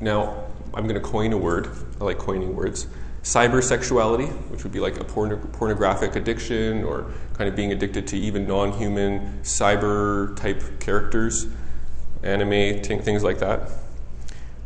now, 0.00 0.44
I'm 0.74 0.84
going 0.84 1.00
to 1.00 1.00
coin 1.00 1.32
a 1.32 1.38
word. 1.38 1.70
I 2.00 2.04
like 2.04 2.18
coining 2.18 2.54
words. 2.54 2.86
Cybersexuality, 3.22 4.28
which 4.50 4.62
would 4.62 4.72
be 4.72 4.78
like 4.78 5.00
a 5.00 5.04
porn- 5.04 5.38
pornographic 5.52 6.14
addiction 6.14 6.84
or 6.84 7.12
kind 7.34 7.48
of 7.48 7.56
being 7.56 7.72
addicted 7.72 8.06
to 8.08 8.16
even 8.16 8.46
non 8.46 8.72
human 8.72 9.40
cyber 9.42 10.36
type 10.36 10.78
characters, 10.78 11.46
anime, 12.22 12.82
t- 12.82 12.98
things 12.98 13.24
like 13.24 13.38
that. 13.38 13.68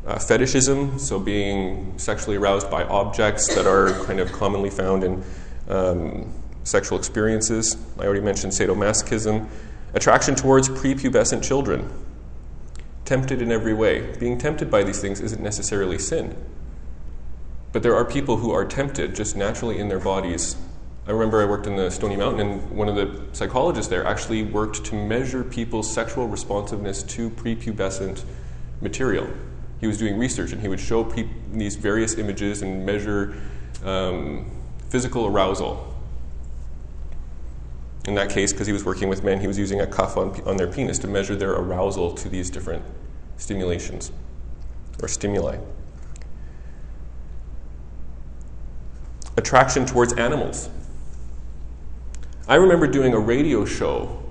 Uh, 0.06 0.18
fetishism, 0.18 0.98
so 0.98 1.18
being 1.18 1.98
sexually 1.98 2.36
aroused 2.36 2.70
by 2.70 2.84
objects 2.84 3.54
that 3.54 3.66
are 3.66 3.92
kind 4.04 4.18
of 4.18 4.32
commonly 4.32 4.70
found 4.70 5.04
in 5.04 5.22
um, 5.68 6.32
sexual 6.70 6.98
experiences. 6.98 7.76
I 7.98 8.04
already 8.04 8.20
mentioned 8.20 8.52
sadomasochism. 8.52 9.48
Attraction 9.92 10.36
towards 10.36 10.68
prepubescent 10.68 11.42
children. 11.42 11.92
Tempted 13.04 13.42
in 13.42 13.50
every 13.50 13.74
way. 13.74 14.16
Being 14.18 14.38
tempted 14.38 14.70
by 14.70 14.84
these 14.84 15.00
things 15.00 15.20
isn't 15.20 15.42
necessarily 15.42 15.98
sin. 15.98 16.36
But 17.72 17.82
there 17.82 17.96
are 17.96 18.04
people 18.04 18.36
who 18.36 18.52
are 18.52 18.64
tempted 18.64 19.14
just 19.14 19.36
naturally 19.36 19.78
in 19.78 19.88
their 19.88 19.98
bodies. 19.98 20.56
I 21.06 21.12
remember 21.12 21.42
I 21.42 21.44
worked 21.44 21.66
in 21.66 21.76
the 21.76 21.90
Stony 21.90 22.16
Mountain, 22.16 22.40
and 22.40 22.70
one 22.70 22.88
of 22.88 22.94
the 22.94 23.26
psychologists 23.32 23.88
there 23.90 24.06
actually 24.06 24.44
worked 24.44 24.84
to 24.86 24.94
measure 24.94 25.42
people's 25.42 25.92
sexual 25.92 26.28
responsiveness 26.28 27.02
to 27.04 27.30
prepubescent 27.30 28.24
material. 28.80 29.28
He 29.80 29.86
was 29.86 29.98
doing 29.98 30.18
research, 30.18 30.52
and 30.52 30.60
he 30.60 30.68
would 30.68 30.78
show 30.78 31.04
pe- 31.04 31.28
these 31.52 31.76
various 31.76 32.16
images 32.16 32.62
and 32.62 32.84
measure 32.84 33.34
um, 33.84 34.50
physical 34.88 35.26
arousal. 35.26 35.94
In 38.06 38.14
that 38.14 38.30
case, 38.30 38.52
because 38.52 38.66
he 38.66 38.72
was 38.72 38.84
working 38.84 39.08
with 39.08 39.22
men, 39.22 39.40
he 39.40 39.46
was 39.46 39.58
using 39.58 39.80
a 39.80 39.86
cuff 39.86 40.16
on, 40.16 40.40
on 40.46 40.56
their 40.56 40.66
penis 40.66 40.98
to 41.00 41.06
measure 41.06 41.36
their 41.36 41.52
arousal 41.52 42.14
to 42.14 42.28
these 42.28 42.48
different 42.48 42.82
stimulations 43.36 44.10
or 45.02 45.08
stimuli. 45.08 45.58
Attraction 49.36 49.86
towards 49.86 50.12
animals. 50.14 50.70
I 52.48 52.56
remember 52.56 52.86
doing 52.86 53.12
a 53.14 53.18
radio 53.18 53.64
show, 53.64 54.22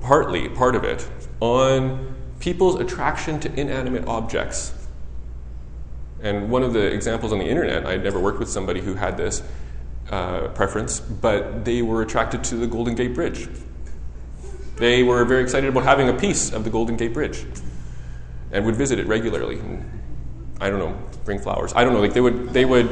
partly, 0.00 0.48
part 0.48 0.74
of 0.74 0.84
it, 0.84 1.08
on 1.40 2.14
people's 2.38 2.80
attraction 2.80 3.38
to 3.40 3.60
inanimate 3.60 4.06
objects. 4.06 4.72
And 6.22 6.50
one 6.50 6.62
of 6.62 6.72
the 6.72 6.86
examples 6.86 7.32
on 7.32 7.38
the 7.38 7.44
internet, 7.44 7.84
I'd 7.84 8.02
never 8.02 8.18
worked 8.18 8.38
with 8.38 8.48
somebody 8.48 8.80
who 8.80 8.94
had 8.94 9.16
this 9.16 9.42
uh, 10.10 10.48
preference, 10.48 11.00
but 11.00 11.64
they 11.64 11.82
were 11.82 12.02
attracted 12.02 12.42
to 12.44 12.56
the 12.56 12.66
Golden 12.66 12.94
Gate 12.94 13.14
Bridge. 13.14 13.48
They 14.76 15.02
were 15.02 15.24
very 15.24 15.42
excited 15.42 15.68
about 15.68 15.84
having 15.84 16.08
a 16.08 16.14
piece 16.14 16.52
of 16.52 16.64
the 16.64 16.70
Golden 16.70 16.96
Gate 16.96 17.14
Bridge 17.14 17.44
and 18.50 18.64
would 18.64 18.76
visit 18.76 18.98
it 18.98 19.06
regularly. 19.06 19.58
And, 19.58 20.00
I 20.60 20.68
don't 20.68 20.78
know, 20.78 20.98
bring 21.24 21.38
flowers. 21.38 21.72
I 21.74 21.84
don't 21.84 21.92
know. 21.92 22.00
Like 22.00 22.12
they 22.12 22.20
would, 22.20 22.50
they 22.50 22.64
would 22.64 22.90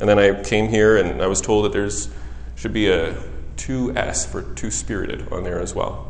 And 0.00 0.08
then 0.08 0.18
I 0.18 0.42
came 0.42 0.68
here 0.68 0.96
and 0.96 1.22
I 1.22 1.26
was 1.26 1.40
told 1.40 1.64
that 1.64 1.72
there's 1.72 2.08
should 2.54 2.72
be 2.72 2.88
a 2.88 3.14
2S 3.56 4.26
for 4.26 4.42
two 4.54 4.70
spirited 4.70 5.32
on 5.32 5.44
there 5.44 5.60
as 5.60 5.74
well. 5.74 6.06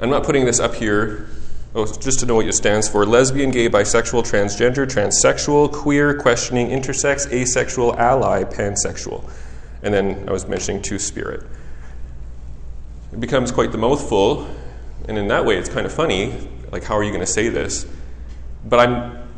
I'm 0.00 0.10
not 0.10 0.24
putting 0.24 0.44
this 0.44 0.60
up 0.60 0.74
here 0.74 1.28
oh, 1.74 1.86
just 1.86 2.20
to 2.20 2.26
know 2.26 2.36
what 2.36 2.46
it 2.46 2.52
stands 2.52 2.88
for 2.88 3.04
lesbian, 3.06 3.50
gay, 3.50 3.68
bisexual, 3.68 4.24
transgender, 4.24 4.86
transsexual, 4.86 5.72
queer, 5.72 6.18
questioning, 6.18 6.68
intersex, 6.68 7.30
asexual, 7.32 7.98
ally, 7.98 8.44
pansexual. 8.44 9.28
And 9.82 9.94
then 9.94 10.28
I 10.28 10.32
was 10.32 10.46
mentioning 10.46 10.82
two 10.82 10.98
spirit. 10.98 11.44
It 13.12 13.20
becomes 13.20 13.52
quite 13.52 13.72
the 13.72 13.78
mouthful, 13.78 14.48
and 15.06 15.18
in 15.18 15.28
that 15.28 15.44
way 15.44 15.56
it's 15.56 15.68
kind 15.68 15.86
of 15.86 15.92
funny. 15.92 16.48
Like, 16.70 16.84
how 16.84 16.96
are 16.96 17.02
you 17.02 17.10
going 17.10 17.20
to 17.20 17.26
say 17.26 17.48
this? 17.48 17.86
But 18.64 18.80
I'm 18.80 19.28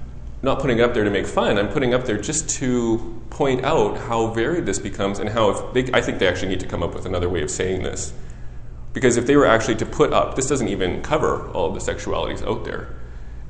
not 0.43 0.61
putting 0.61 0.79
it 0.79 0.83
up 0.83 0.95
there 0.95 1.05
to 1.05 1.11
make 1.11 1.27
fun. 1.27 1.59
I'm 1.59 1.69
putting 1.69 1.95
up 1.95 2.05
there 2.05 2.19
just 2.19 2.49
to 2.61 3.23
point 3.31 3.65
out 3.65 3.99
how 3.99 4.29
varied 4.29 4.67
this 4.67 4.79
becomes 4.79 5.19
and 5.19 5.29
how 5.29 5.71
they, 5.73 5.91
I 5.93 6.01
think 6.01 6.19
they 6.19 6.29
actually 6.29 6.49
need 6.49 6.61
to 6.61 6.67
come 6.67 6.83
up 6.83 6.95
with 6.95 7.07
another 7.07 7.29
way 7.29 7.43
of 7.43 7.51
saying 7.51 7.83
this. 7.83 8.13
Because 8.93 9.17
if 9.17 9.27
they 9.27 9.37
were 9.37 9.47
actually 9.47 9.75
to 9.77 9.87
put 9.87 10.13
up, 10.13 10.37
this 10.37 10.47
doesn't 10.47 10.69
even 10.69 11.03
cover 11.03 11.51
all 11.51 11.73
the 11.73 11.81
sexualities 11.81 12.47
out 12.47 12.65
there. 12.65 12.95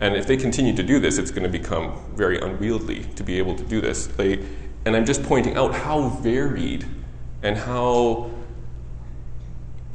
And 0.01 0.17
if 0.17 0.27
they 0.27 0.37
continue 0.37 0.75
to 0.75 0.83
do 0.83 0.99
this, 0.99 1.19
it's 1.19 1.31
going 1.31 1.43
to 1.43 1.49
become 1.49 2.01
very 2.15 2.41
unwieldy 2.41 3.05
to 3.17 3.23
be 3.23 3.39
able 3.39 3.55
to 3.57 3.65
do 3.65 3.81
this. 3.81 4.07
They, 4.07 4.45
and 4.87 4.97
I'm 4.97 5.05
just 5.05 5.23
pointing 5.23 5.57
out 5.57 5.75
how 5.75 6.09
varied 6.09 6.87
and 7.43 7.57
how 7.57 8.31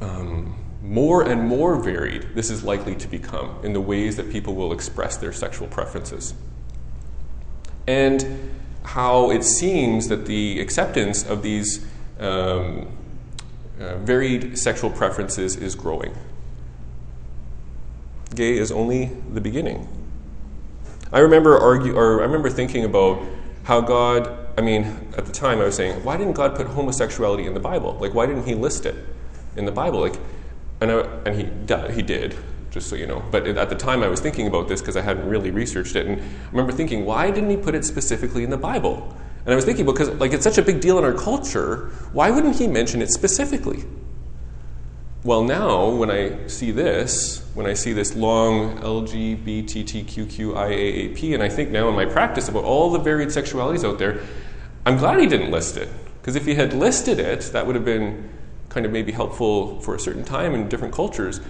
um, 0.00 0.56
more 0.82 1.22
and 1.22 1.46
more 1.46 1.76
varied 1.76 2.34
this 2.34 2.50
is 2.50 2.64
likely 2.64 2.94
to 2.94 3.08
become 3.08 3.58
in 3.62 3.72
the 3.72 3.80
ways 3.80 4.16
that 4.16 4.30
people 4.30 4.54
will 4.54 4.72
express 4.72 5.16
their 5.16 5.32
sexual 5.32 5.68
preferences. 5.68 6.34
And 7.86 8.50
how 8.82 9.30
it 9.30 9.44
seems 9.44 10.08
that 10.08 10.26
the 10.26 10.60
acceptance 10.60 11.24
of 11.24 11.42
these 11.42 11.86
um, 12.18 12.88
uh, 13.78 13.96
varied 13.98 14.58
sexual 14.58 14.90
preferences 14.90 15.56
is 15.56 15.74
growing. 15.74 16.14
Gay 18.34 18.56
is 18.56 18.70
only 18.70 19.06
the 19.32 19.40
beginning. 19.40 19.88
I 21.12 21.20
remember 21.20 21.58
argue, 21.58 21.96
or 21.96 22.20
I 22.20 22.24
remember 22.24 22.48
thinking 22.48 22.84
about 22.84 23.26
how 23.64 23.80
God. 23.80 24.36
I 24.56 24.62
mean, 24.62 24.84
at 25.16 25.26
the 25.26 25.32
time, 25.32 25.60
I 25.60 25.64
was 25.64 25.76
saying, 25.76 26.04
why 26.04 26.16
didn't 26.16 26.34
God 26.34 26.54
put 26.54 26.66
homosexuality 26.66 27.46
in 27.46 27.54
the 27.54 27.60
Bible? 27.60 27.96
Like, 28.00 28.14
why 28.14 28.26
didn't 28.26 28.46
He 28.46 28.54
list 28.54 28.86
it 28.86 28.94
in 29.60 29.66
the 29.66 29.72
Bible? 29.72 30.00
Like, 30.00 30.16
and, 30.80 30.90
I, 30.90 31.00
and 31.24 31.36
he 31.36 31.94
he 31.94 32.02
did, 32.02 32.36
just 32.72 32.88
so 32.88 32.96
you 32.96 33.06
know. 33.06 33.22
But 33.30 33.46
at 33.46 33.68
the 33.68 33.76
time, 33.76 34.02
I 34.02 34.08
was 34.08 34.18
thinking 34.18 34.48
about 34.48 34.66
this 34.66 34.80
because 34.80 34.96
I 34.96 35.02
hadn't 35.02 35.28
really 35.28 35.52
researched 35.52 35.94
it, 35.94 36.06
and 36.06 36.20
I 36.20 36.24
remember 36.50 36.72
thinking, 36.72 37.04
why 37.04 37.30
didn't 37.30 37.50
He 37.50 37.56
put 37.56 37.76
it 37.76 37.84
specifically 37.84 38.42
in 38.42 38.50
the 38.50 38.56
Bible? 38.56 39.16
And 39.44 39.52
I 39.52 39.56
was 39.56 39.64
thinking, 39.64 39.86
because 39.86 40.10
like 40.10 40.32
it's 40.32 40.44
such 40.44 40.58
a 40.58 40.62
big 40.62 40.80
deal 40.80 40.98
in 40.98 41.04
our 41.04 41.14
culture, 41.14 41.90
why 42.12 42.30
wouldn't 42.30 42.56
he 42.56 42.66
mention 42.66 43.00
it 43.00 43.10
specifically? 43.10 43.84
Well, 45.22 45.44
now 45.44 45.90
when 45.90 46.10
I 46.10 46.46
see 46.46 46.70
this, 46.70 47.46
when 47.54 47.66
I 47.66 47.74
see 47.74 47.92
this 47.92 48.16
long 48.16 48.78
LGBTQIAAP, 48.78 51.34
and 51.34 51.42
I 51.42 51.48
think 51.48 51.70
now 51.70 51.88
in 51.88 51.94
my 51.94 52.06
practice 52.06 52.48
about 52.48 52.64
all 52.64 52.90
the 52.90 52.98
varied 52.98 53.28
sexualities 53.28 53.84
out 53.84 53.98
there, 53.98 54.22
I'm 54.86 54.96
glad 54.96 55.20
he 55.20 55.26
didn't 55.26 55.50
list 55.50 55.76
it. 55.76 55.90
Because 56.20 56.36
if 56.36 56.46
he 56.46 56.54
had 56.54 56.72
listed 56.72 57.18
it, 57.18 57.40
that 57.52 57.66
would 57.66 57.74
have 57.74 57.84
been 57.84 58.30
kind 58.70 58.86
of 58.86 58.92
maybe 58.92 59.12
helpful 59.12 59.80
for 59.80 59.94
a 59.94 60.00
certain 60.00 60.24
time 60.24 60.54
in 60.54 60.68
different 60.68 60.94
cultures. 60.94 61.40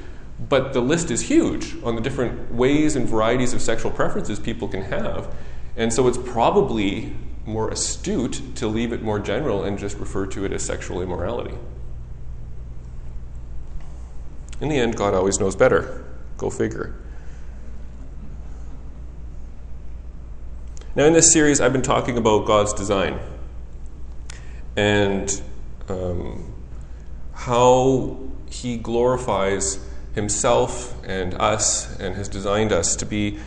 But 0.49 0.73
the 0.73 0.81
list 0.81 1.11
is 1.11 1.21
huge 1.23 1.77
on 1.85 1.95
the 1.95 2.01
different 2.01 2.53
ways 2.53 2.97
and 2.97 3.09
varieties 3.09 3.53
of 3.53 3.63
sexual 3.63 3.93
preferences 3.93 4.41
people 4.41 4.67
can 4.67 4.83
have. 4.83 5.33
And 5.77 5.93
so 5.93 6.09
it's 6.09 6.19
probably 6.19 7.15
more 7.47 7.71
astute 7.71 8.43
to 8.57 8.67
leave 8.67 8.93
it 8.93 9.03
more 9.03 9.19
general 9.19 9.63
and 9.65 9.79
just 9.79 9.99
refer 9.99 10.27
to 10.27 10.45
it 10.45 10.53
as 10.53 10.63
sexual 10.63 11.01
immorality. 11.03 11.55
In 14.61 14.69
the 14.69 14.79
end, 14.79 14.97
God 14.97 15.15
always 15.15 15.39
knows 15.41 15.57
better. 15.57 16.05
Go 16.37 16.51
figure. 16.51 16.95
Now, 20.95 21.05
in 21.05 21.13
this 21.13 21.33
series, 21.33 21.61
I've 21.61 21.73
been 21.73 21.83
talking 21.83 22.19
about 22.19 22.47
God's 22.47 22.73
design 22.73 23.21
and 24.77 25.41
um, 25.89 26.50
how 27.41 28.19
He 28.51 28.77
glorifies 28.77 29.79
Himself 30.15 30.95
and 31.05 31.35
us 31.35 31.99
and 31.99 32.15
has 32.15 32.29
designed 32.29 32.73
us 32.73 32.97
to 32.97 33.07
be 33.07 33.39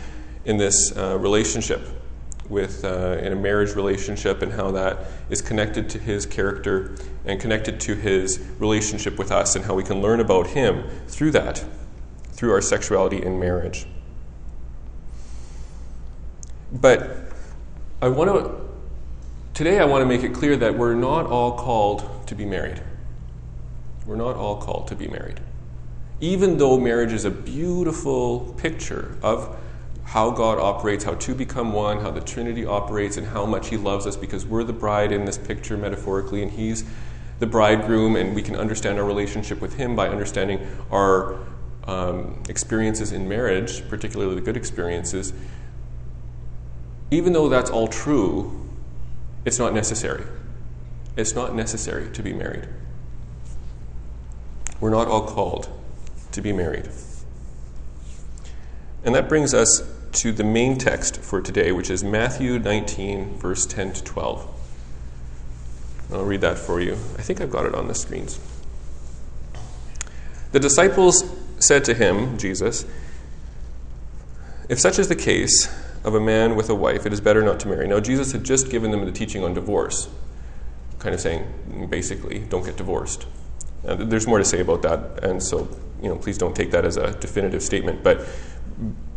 in 0.44 0.56
this 0.56 0.96
uh, 0.96 1.16
relationship 1.18 1.80
with 2.48 2.84
uh, 2.84 3.18
in 3.22 3.32
a 3.32 3.36
marriage 3.36 3.74
relationship 3.74 4.42
and 4.42 4.52
how 4.52 4.70
that 4.72 4.98
is 5.30 5.40
connected 5.40 5.88
to 5.88 5.98
his 5.98 6.26
character 6.26 6.94
and 7.24 7.40
connected 7.40 7.80
to 7.80 7.94
his 7.94 8.38
relationship 8.58 9.18
with 9.18 9.30
us 9.30 9.56
and 9.56 9.64
how 9.64 9.74
we 9.74 9.82
can 9.82 10.02
learn 10.02 10.20
about 10.20 10.48
him 10.48 10.84
through 11.08 11.30
that 11.30 11.64
through 12.32 12.52
our 12.52 12.60
sexuality 12.60 13.22
in 13.22 13.38
marriage. 13.38 13.86
But 16.72 17.32
i 18.02 18.08
want 18.08 18.30
to 18.30 18.60
today 19.54 19.78
i 19.78 19.84
want 19.84 20.02
to 20.02 20.06
make 20.06 20.22
it 20.22 20.34
clear 20.34 20.56
that 20.56 20.76
we're 20.76 20.94
not 20.94 21.26
all 21.26 21.56
called 21.56 22.26
to 22.26 22.34
be 22.34 22.44
married 22.44 22.82
we're 24.06 24.16
not 24.16 24.36
all 24.36 24.56
called 24.56 24.86
to 24.88 24.94
be 24.94 25.08
married 25.08 25.40
even 26.20 26.56
though 26.58 26.78
marriage 26.78 27.12
is 27.12 27.24
a 27.24 27.30
beautiful 27.30 28.54
picture 28.56 29.18
of 29.22 29.56
how 30.04 30.30
God 30.30 30.58
operates, 30.58 31.04
how 31.04 31.14
two 31.14 31.34
become 31.34 31.72
one, 31.72 32.00
how 32.00 32.10
the 32.10 32.20
Trinity 32.20 32.64
operates, 32.64 33.16
and 33.16 33.26
how 33.26 33.44
much 33.44 33.68
He 33.68 33.76
loves 33.76 34.06
us 34.06 34.16
because 34.16 34.46
we're 34.46 34.64
the 34.64 34.72
bride 34.72 35.12
in 35.12 35.24
this 35.24 35.38
picture 35.38 35.76
metaphorically, 35.76 36.42
and 36.42 36.52
He's 36.52 36.84
the 37.40 37.46
bridegroom, 37.46 38.16
and 38.16 38.34
we 38.34 38.42
can 38.42 38.54
understand 38.54 38.98
our 38.98 39.04
relationship 39.04 39.60
with 39.60 39.74
Him 39.74 39.96
by 39.96 40.08
understanding 40.08 40.66
our 40.90 41.38
um, 41.86 42.42
experiences 42.48 43.12
in 43.12 43.28
marriage, 43.28 43.86
particularly 43.88 44.34
the 44.34 44.40
good 44.40 44.56
experiences. 44.56 45.32
Even 47.10 47.32
though 47.32 47.48
that's 47.48 47.70
all 47.70 47.88
true, 47.88 48.66
it's 49.44 49.58
not 49.58 49.74
necessary. 49.74 50.24
It's 51.16 51.34
not 51.34 51.54
necessary 51.54 52.10
to 52.12 52.22
be 52.22 52.32
married. 52.32 52.68
We're 54.80 54.90
not 54.90 55.08
all 55.08 55.26
called 55.26 55.68
to 56.32 56.40
be 56.40 56.52
married. 56.52 56.88
And 59.04 59.14
that 59.14 59.28
brings 59.28 59.54
us 59.54 59.82
to 60.12 60.32
the 60.32 60.44
main 60.44 60.78
text 60.78 61.18
for 61.20 61.40
today, 61.40 61.72
which 61.72 61.90
is 61.90 62.02
Matthew 62.04 62.58
19, 62.58 63.38
verse 63.38 63.66
10 63.66 63.92
to 63.94 64.04
12. 64.04 64.50
I'll 66.12 66.24
read 66.24 66.40
that 66.42 66.58
for 66.58 66.80
you. 66.80 66.92
I 66.92 67.22
think 67.22 67.40
I've 67.40 67.50
got 67.50 67.66
it 67.66 67.74
on 67.74 67.88
the 67.88 67.94
screens. 67.94 68.38
The 70.52 70.60
disciples 70.60 71.24
said 71.58 71.84
to 71.86 71.94
him, 71.94 72.38
Jesus, 72.38 72.84
If 74.68 74.78
such 74.78 74.98
is 74.98 75.08
the 75.08 75.16
case 75.16 75.68
of 76.04 76.14
a 76.14 76.20
man 76.20 76.54
with 76.54 76.70
a 76.70 76.74
wife, 76.74 77.06
it 77.06 77.12
is 77.12 77.20
better 77.20 77.42
not 77.42 77.58
to 77.60 77.68
marry. 77.68 77.88
Now, 77.88 77.98
Jesus 77.98 78.32
had 78.32 78.44
just 78.44 78.70
given 78.70 78.90
them 78.90 79.04
the 79.04 79.12
teaching 79.12 79.42
on 79.42 79.54
divorce, 79.54 80.08
kind 80.98 81.14
of 81.14 81.20
saying, 81.20 81.88
basically, 81.90 82.40
don't 82.40 82.64
get 82.64 82.76
divorced. 82.76 83.26
Uh, 83.86 83.96
there's 83.96 84.26
more 84.26 84.38
to 84.38 84.44
say 84.44 84.60
about 84.60 84.82
that, 84.82 85.24
and 85.24 85.42
so, 85.42 85.68
you 86.02 86.08
know, 86.08 86.16
please 86.16 86.38
don't 86.38 86.56
take 86.56 86.70
that 86.70 86.84
as 86.84 86.96
a 86.96 87.12
definitive 87.18 87.62
statement. 87.62 88.02
But, 88.02 88.26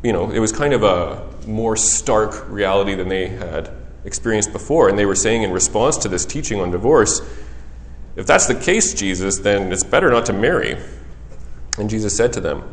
you 0.03 0.11
know, 0.11 0.29
it 0.29 0.39
was 0.39 0.51
kind 0.51 0.73
of 0.73 0.83
a 0.83 1.27
more 1.47 1.75
stark 1.75 2.49
reality 2.49 2.95
than 2.95 3.07
they 3.07 3.27
had 3.27 3.69
experienced 4.03 4.51
before. 4.51 4.89
And 4.89 4.97
they 4.97 5.05
were 5.05 5.15
saying 5.15 5.43
in 5.43 5.51
response 5.51 5.97
to 5.97 6.09
this 6.09 6.25
teaching 6.25 6.59
on 6.59 6.71
divorce, 6.71 7.21
if 8.15 8.25
that's 8.25 8.47
the 8.47 8.55
case, 8.55 8.93
Jesus, 8.93 9.37
then 9.39 9.71
it's 9.71 9.83
better 9.83 10.09
not 10.09 10.25
to 10.25 10.33
marry. 10.33 10.77
And 11.77 11.89
Jesus 11.89 12.17
said 12.17 12.33
to 12.33 12.41
them, 12.41 12.69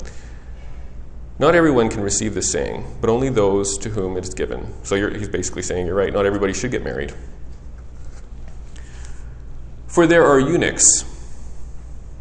Not 1.39 1.55
everyone 1.55 1.91
can 1.91 2.03
receive 2.03 2.35
this 2.35 2.51
saying, 2.51 2.97
but 3.01 3.11
only 3.11 3.29
those 3.29 3.77
to 3.79 3.91
whom 3.91 4.17
it 4.17 4.25
is 4.25 4.33
given. 4.33 4.73
So 4.85 5.11
he's 5.11 5.29
basically 5.29 5.63
saying, 5.63 5.87
You're 5.87 5.97
right, 5.97 6.13
not 6.13 6.25
everybody 6.25 6.55
should 6.55 6.71
get 6.71 6.83
married. 6.83 7.13
For 9.87 10.07
there 10.07 10.25
are 10.25 10.41
eunuchs. 10.41 11.05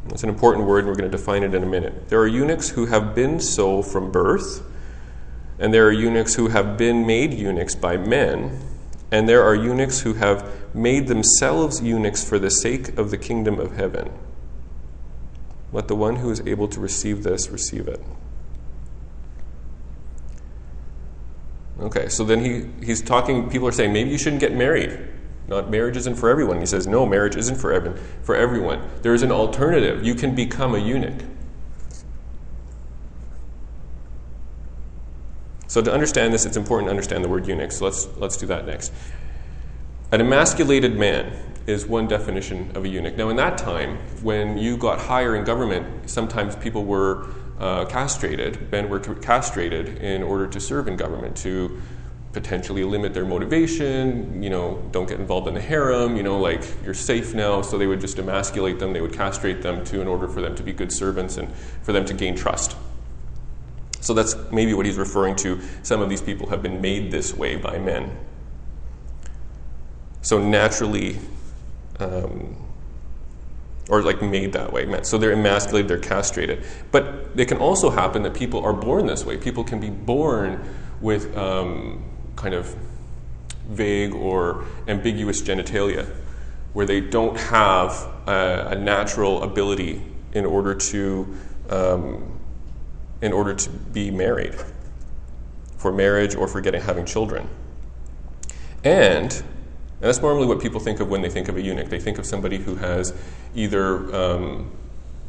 That's 0.07 0.23
an 0.23 0.29
important 0.29 0.67
word, 0.67 0.79
and 0.79 0.87
we're 0.87 0.95
going 0.95 1.09
to 1.09 1.17
define 1.17 1.43
it 1.43 1.53
in 1.55 1.63
a 1.63 1.67
minute. 1.67 2.09
There 2.09 2.19
are 2.19 2.27
eunuchs 2.27 2.69
who 2.69 2.87
have 2.87 3.15
been 3.15 3.39
so 3.39 3.81
from 3.81 4.11
birth, 4.11 4.61
and 5.59 5.73
there 5.73 5.87
are 5.87 5.91
eunuchs 5.91 6.35
who 6.35 6.49
have 6.49 6.77
been 6.77 7.05
made 7.07 7.33
eunuchs 7.33 7.75
by 7.75 7.97
men 7.97 8.59
and 9.13 9.29
there 9.29 9.43
are 9.43 9.53
eunuchs 9.53 9.99
who 9.99 10.15
have 10.15 10.51
made 10.73 11.07
themselves 11.07 11.79
eunuchs 11.83 12.27
for 12.27 12.39
the 12.39 12.49
sake 12.49 12.97
of 12.97 13.11
the 13.11 13.17
kingdom 13.17 13.59
of 13.59 13.75
heaven. 13.75 14.09
Let 15.71 15.87
the 15.87 15.95
one 15.95 16.15
who 16.15 16.31
is 16.31 16.41
able 16.47 16.67
to 16.69 16.79
receive 16.79 17.21
this 17.21 17.47
receive 17.51 17.87
it. 17.87 18.01
Okay, 21.79 22.09
so 22.09 22.23
then 22.23 22.43
he, 22.43 22.65
he's 22.83 23.03
talking, 23.03 23.51
people 23.51 23.67
are 23.67 23.71
saying, 23.71 23.93
maybe 23.93 24.09
you 24.09 24.17
shouldn't 24.17 24.39
get 24.39 24.55
married. 24.55 24.99
Not 25.47 25.69
marriage 25.69 25.97
isn't 25.97 26.15
for 26.15 26.29
everyone. 26.29 26.59
He 26.59 26.65
says, 26.65 26.87
no, 26.87 27.05
marriage 27.05 27.35
isn't 27.35 27.57
for 27.57 27.73
everyone. 27.73 27.99
For 28.23 28.35
everyone. 28.35 28.89
There 29.01 29.13
is 29.13 29.23
an 29.23 29.31
alternative. 29.31 30.03
You 30.03 30.15
can 30.15 30.35
become 30.35 30.73
a 30.73 30.79
eunuch. 30.79 31.21
So 35.67 35.81
to 35.81 35.91
understand 35.91 36.33
this, 36.33 36.45
it's 36.45 36.55
important 36.55 36.87
to 36.87 36.91
understand 36.91 37.23
the 37.23 37.29
word 37.29 37.47
eunuch. 37.47 37.71
So 37.71 37.85
let's, 37.85 38.07
let's 38.17 38.37
do 38.37 38.45
that 38.47 38.65
next. 38.65 38.93
An 40.11 40.21
emasculated 40.21 40.95
man 40.95 41.35
is 41.65 41.85
one 41.85 42.07
definition 42.07 42.71
of 42.75 42.85
a 42.85 42.87
eunuch. 42.87 43.17
Now, 43.17 43.29
in 43.29 43.37
that 43.37 43.57
time, 43.57 43.97
when 44.21 44.57
you 44.57 44.77
got 44.77 44.99
higher 44.99 45.35
in 45.35 45.43
government, 45.43 46.09
sometimes 46.09 46.55
people 46.55 46.85
were 46.85 47.27
uh, 47.59 47.85
castrated, 47.85 48.71
men 48.71 48.89
were 48.89 48.99
castrated 48.99 49.97
in 49.97 50.21
order 50.21 50.45
to 50.45 50.59
serve 50.59 50.87
in 50.87 50.97
government, 50.97 51.35
to 51.37 51.81
potentially 52.33 52.83
limit 52.83 53.13
their 53.13 53.25
motivation, 53.25 54.41
you 54.41 54.49
know, 54.49 54.83
don't 54.91 55.07
get 55.07 55.19
involved 55.19 55.47
in 55.47 55.53
the 55.53 55.61
harem, 55.61 56.17
you 56.17 56.23
know, 56.23 56.39
like 56.39 56.63
you're 56.83 56.95
safe 56.95 57.35
now, 57.35 57.61
so 57.61 57.77
they 57.77 57.85
would 57.85 58.01
just 58.01 58.17
emasculate 58.17 58.79
them, 58.79 58.91
they 58.91 59.01
would 59.01 59.13
castrate 59.13 59.61
them 59.61 59.85
too 59.85 60.01
in 60.01 60.07
order 60.07 60.27
for 60.27 60.41
them 60.41 60.55
to 60.55 60.63
be 60.63 60.73
good 60.73 60.91
servants 60.91 61.37
and 61.37 61.53
for 61.83 61.93
them 61.93 62.03
to 62.05 62.13
gain 62.13 62.35
trust. 62.35 62.75
So 64.01 64.13
that's 64.13 64.35
maybe 64.51 64.73
what 64.73 64.85
he's 64.85 64.97
referring 64.97 65.35
to. 65.37 65.61
Some 65.83 66.01
of 66.01 66.09
these 66.09 66.21
people 66.21 66.49
have 66.49 66.61
been 66.61 66.81
made 66.81 67.11
this 67.11 67.33
way 67.33 67.55
by 67.55 67.77
men. 67.77 68.17
So 70.21 70.39
naturally, 70.39 71.19
um, 71.99 72.57
or 73.89 74.01
like 74.01 74.21
made 74.21 74.53
that 74.53 74.73
way. 74.73 74.87
So 75.03 75.17
they're 75.17 75.33
emasculated, 75.33 75.87
they're 75.87 75.99
castrated. 75.99 76.65
But 76.91 77.29
it 77.35 77.47
can 77.47 77.57
also 77.57 77.89
happen 77.89 78.23
that 78.23 78.33
people 78.33 78.63
are 78.63 78.73
born 78.73 79.05
this 79.05 79.23
way. 79.23 79.37
People 79.37 79.63
can 79.63 79.79
be 79.79 79.89
born 79.89 80.67
with 80.99 81.35
um, 81.37 82.03
kind 82.35 82.53
of 82.53 82.75
vague 83.69 84.13
or 84.13 84.65
ambiguous 84.87 85.41
genitalia, 85.41 86.07
where 86.73 86.85
they 86.85 86.99
don't 86.99 87.37
have 87.37 87.91
a, 88.27 88.67
a 88.71 88.75
natural 88.75 89.43
ability 89.43 90.01
in 90.33 90.45
order 90.45 90.75
to 90.75 91.37
um, 91.69 92.39
in 93.21 93.31
order 93.31 93.53
to 93.53 93.69
be 93.69 94.11
married, 94.11 94.53
for 95.77 95.91
marriage 95.91 96.35
or 96.35 96.47
for 96.47 96.59
getting 96.61 96.81
having 96.81 97.05
children. 97.05 97.47
And, 98.83 99.31
and 99.33 99.43
that's 99.99 100.21
normally 100.21 100.45
what 100.45 100.59
people 100.59 100.81
think 100.81 100.99
of 100.99 101.09
when 101.09 101.21
they 101.21 101.29
think 101.29 101.47
of 101.47 101.55
a 101.55 101.61
eunuch. 101.61 101.87
They 101.87 101.99
think 101.99 102.17
of 102.17 102.25
somebody 102.25 102.57
who 102.57 102.75
has 102.75 103.13
either, 103.55 104.13
um, 104.13 104.71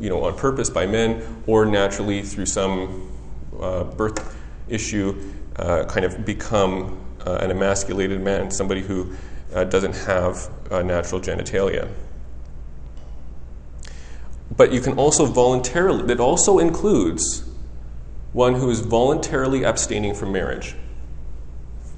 you 0.01 0.09
know, 0.09 0.25
on 0.25 0.37
purpose 0.37 0.71
by 0.71 0.87
men 0.87 1.45
or 1.47 1.65
naturally 1.65 2.23
through 2.23 2.47
some 2.47 3.13
uh, 3.61 3.85
birth 3.85 4.37
issue, 4.69 5.23
uh, 5.57 5.85
kind 5.85 6.05
of 6.05 6.25
become 6.25 7.01
uh, 7.27 7.37
an 7.37 7.51
emasculated 7.51 8.21
man, 8.21 8.51
somebody 8.51 8.83
who 8.83 9.15
uh, 9.55 9.65
doesn't 9.65 9.95
have 9.95 10.51
natural 10.85 11.21
genitalia. 11.21 11.89
But 14.57 14.73
you 14.73 14.81
can 14.81 14.99
also 14.99 15.27
voluntarily, 15.27 16.05
that 16.07 16.21
also 16.21 16.59
includes 16.59 17.45
one 18.33 18.55
who 18.55 18.69
is 18.69 18.81
voluntarily 18.81 19.63
abstaining 19.65 20.15
from 20.15 20.33
marriage. 20.33 20.75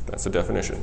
That's 0.06 0.24
the 0.24 0.30
definition. 0.30 0.82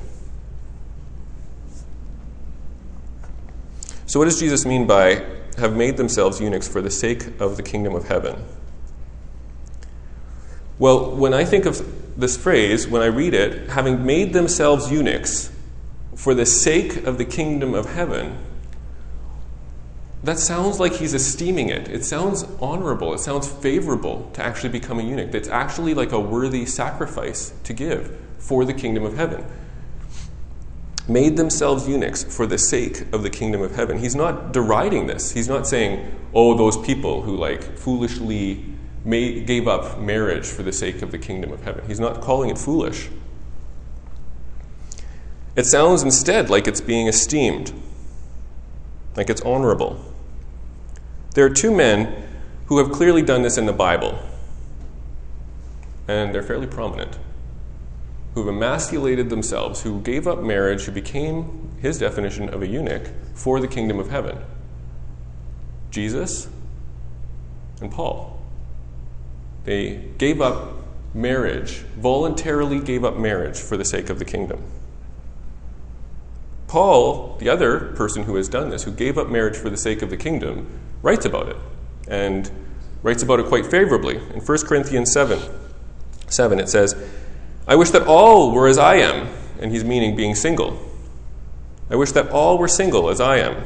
So, 4.07 4.19
what 4.19 4.25
does 4.25 4.39
Jesus 4.39 4.65
mean 4.65 4.85
by 4.85 5.25
have 5.57 5.75
made 5.75 5.97
themselves 5.97 6.41
eunuchs 6.41 6.67
for 6.67 6.81
the 6.81 6.89
sake 6.89 7.39
of 7.39 7.57
the 7.57 7.63
kingdom 7.63 7.95
of 7.95 8.07
heaven? 8.07 8.43
Well, 10.79 11.15
when 11.15 11.33
I 11.33 11.45
think 11.45 11.65
of 11.65 12.02
this 12.15 12.37
phrase, 12.37 12.87
when 12.87 13.01
I 13.01 13.07
read 13.07 13.33
it, 13.33 13.69
having 13.69 14.05
made 14.05 14.33
themselves 14.33 14.91
eunuchs 14.91 15.51
for 16.15 16.33
the 16.33 16.45
sake 16.45 17.05
of 17.05 17.17
the 17.17 17.25
kingdom 17.25 17.73
of 17.73 17.93
heaven, 17.93 18.37
that 20.23 20.39
sounds 20.39 20.79
like 20.79 20.93
he's 20.93 21.13
esteeming 21.13 21.67
it. 21.69 21.89
It 21.89 22.05
sounds 22.05 22.45
honorable. 22.61 23.13
It 23.13 23.19
sounds 23.19 23.51
favorable 23.51 24.29
to 24.33 24.43
actually 24.43 24.69
become 24.69 24.99
a 24.99 25.03
eunuch. 25.03 25.33
It's 25.35 25.49
actually 25.49 25.93
like 25.93 26.13
a 26.13 26.19
worthy 26.19 26.65
sacrifice 26.65 27.51
to 27.63 27.73
give 27.73 28.17
for 28.37 28.63
the 28.63 28.73
kingdom 28.73 29.03
of 29.03 29.17
heaven. 29.17 29.45
Made 31.09 31.35
themselves 31.35 31.89
eunuchs 31.89 32.23
for 32.23 32.45
the 32.45 32.57
sake 32.57 33.13
of 33.13 33.23
the 33.23 33.29
kingdom 33.29 33.61
of 33.61 33.75
heaven. 33.75 33.97
He's 33.97 34.15
not 34.15 34.53
deriding 34.53 35.07
this. 35.07 35.31
He's 35.31 35.49
not 35.49 35.67
saying, 35.67 36.09
oh, 36.33 36.55
those 36.55 36.77
people 36.77 37.23
who 37.23 37.35
like 37.35 37.77
foolishly 37.77 38.72
made, 39.03 39.45
gave 39.45 39.67
up 39.67 39.99
marriage 39.99 40.45
for 40.45 40.63
the 40.63 40.71
sake 40.71 41.01
of 41.01 41.11
the 41.11 41.17
kingdom 41.17 41.51
of 41.51 41.63
heaven. 41.63 41.85
He's 41.87 41.99
not 41.99 42.21
calling 42.21 42.49
it 42.49 42.57
foolish. 42.57 43.09
It 45.55 45.65
sounds 45.65 46.01
instead 46.01 46.49
like 46.49 46.67
it's 46.67 46.81
being 46.81 47.07
esteemed, 47.07 47.73
like 49.15 49.29
it's 49.29 49.41
honorable. 49.41 50.03
There 51.35 51.45
are 51.45 51.49
two 51.49 51.73
men 51.75 52.27
who 52.67 52.79
have 52.79 52.91
clearly 52.91 53.21
done 53.21 53.41
this 53.41 53.57
in 53.57 53.65
the 53.65 53.73
Bible, 53.73 54.17
and 56.07 56.33
they're 56.33 56.43
fairly 56.43 56.67
prominent, 56.67 57.19
who 58.33 58.45
have 58.45 58.55
emasculated 58.55 59.29
themselves, 59.29 59.83
who 59.83 60.01
gave 60.01 60.27
up 60.27 60.41
marriage, 60.41 60.83
who 60.83 60.91
became 60.91 61.71
his 61.81 61.99
definition 61.99 62.49
of 62.49 62.61
a 62.61 62.67
eunuch 62.67 63.09
for 63.35 63.59
the 63.59 63.67
kingdom 63.67 63.99
of 63.99 64.09
heaven 64.09 64.37
Jesus 65.93 66.47
and 67.81 67.91
Paul. 67.91 68.32
They 69.65 70.09
gave 70.17 70.41
up 70.41 70.73
marriage, 71.13 71.83
voluntarily 71.97 72.79
gave 72.79 73.05
up 73.05 73.17
marriage 73.17 73.57
for 73.57 73.77
the 73.77 73.85
sake 73.85 74.09
of 74.09 74.19
the 74.19 74.25
kingdom. 74.25 74.63
Paul, 76.67 77.37
the 77.39 77.49
other 77.49 77.91
person 77.95 78.23
who 78.23 78.35
has 78.35 78.49
done 78.49 78.69
this, 78.69 78.83
who 78.83 78.91
gave 78.91 79.17
up 79.17 79.29
marriage 79.29 79.55
for 79.55 79.69
the 79.69 79.77
sake 79.77 80.01
of 80.01 80.09
the 80.09 80.17
kingdom, 80.17 80.67
writes 81.01 81.25
about 81.25 81.49
it 81.49 81.57
and 82.07 82.49
writes 83.03 83.21
about 83.21 83.39
it 83.39 83.45
quite 83.45 83.65
favorably. 83.67 84.15
In 84.15 84.41
1 84.41 84.57
Corinthians 84.65 85.11
7, 85.11 85.39
7 86.27 86.59
it 86.59 86.69
says, 86.69 86.95
I 87.67 87.75
wish 87.75 87.91
that 87.91 88.07
all 88.07 88.51
were 88.51 88.67
as 88.67 88.77
I 88.77 88.95
am, 88.95 89.29
and 89.61 89.71
he's 89.71 89.83
meaning 89.83 90.15
being 90.15 90.35
single. 90.35 90.79
I 91.89 91.95
wish 91.95 92.11
that 92.13 92.29
all 92.29 92.57
were 92.57 92.67
single 92.67 93.09
as 93.09 93.21
I 93.21 93.37
am. 93.37 93.63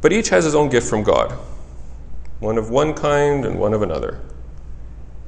But 0.00 0.12
each 0.12 0.28
has 0.28 0.44
his 0.44 0.54
own 0.54 0.68
gift 0.68 0.88
from 0.88 1.02
God, 1.02 1.32
one 2.38 2.58
of 2.58 2.70
one 2.70 2.92
kind 2.92 3.44
and 3.44 3.58
one 3.58 3.72
of 3.72 3.82
another. 3.82 4.20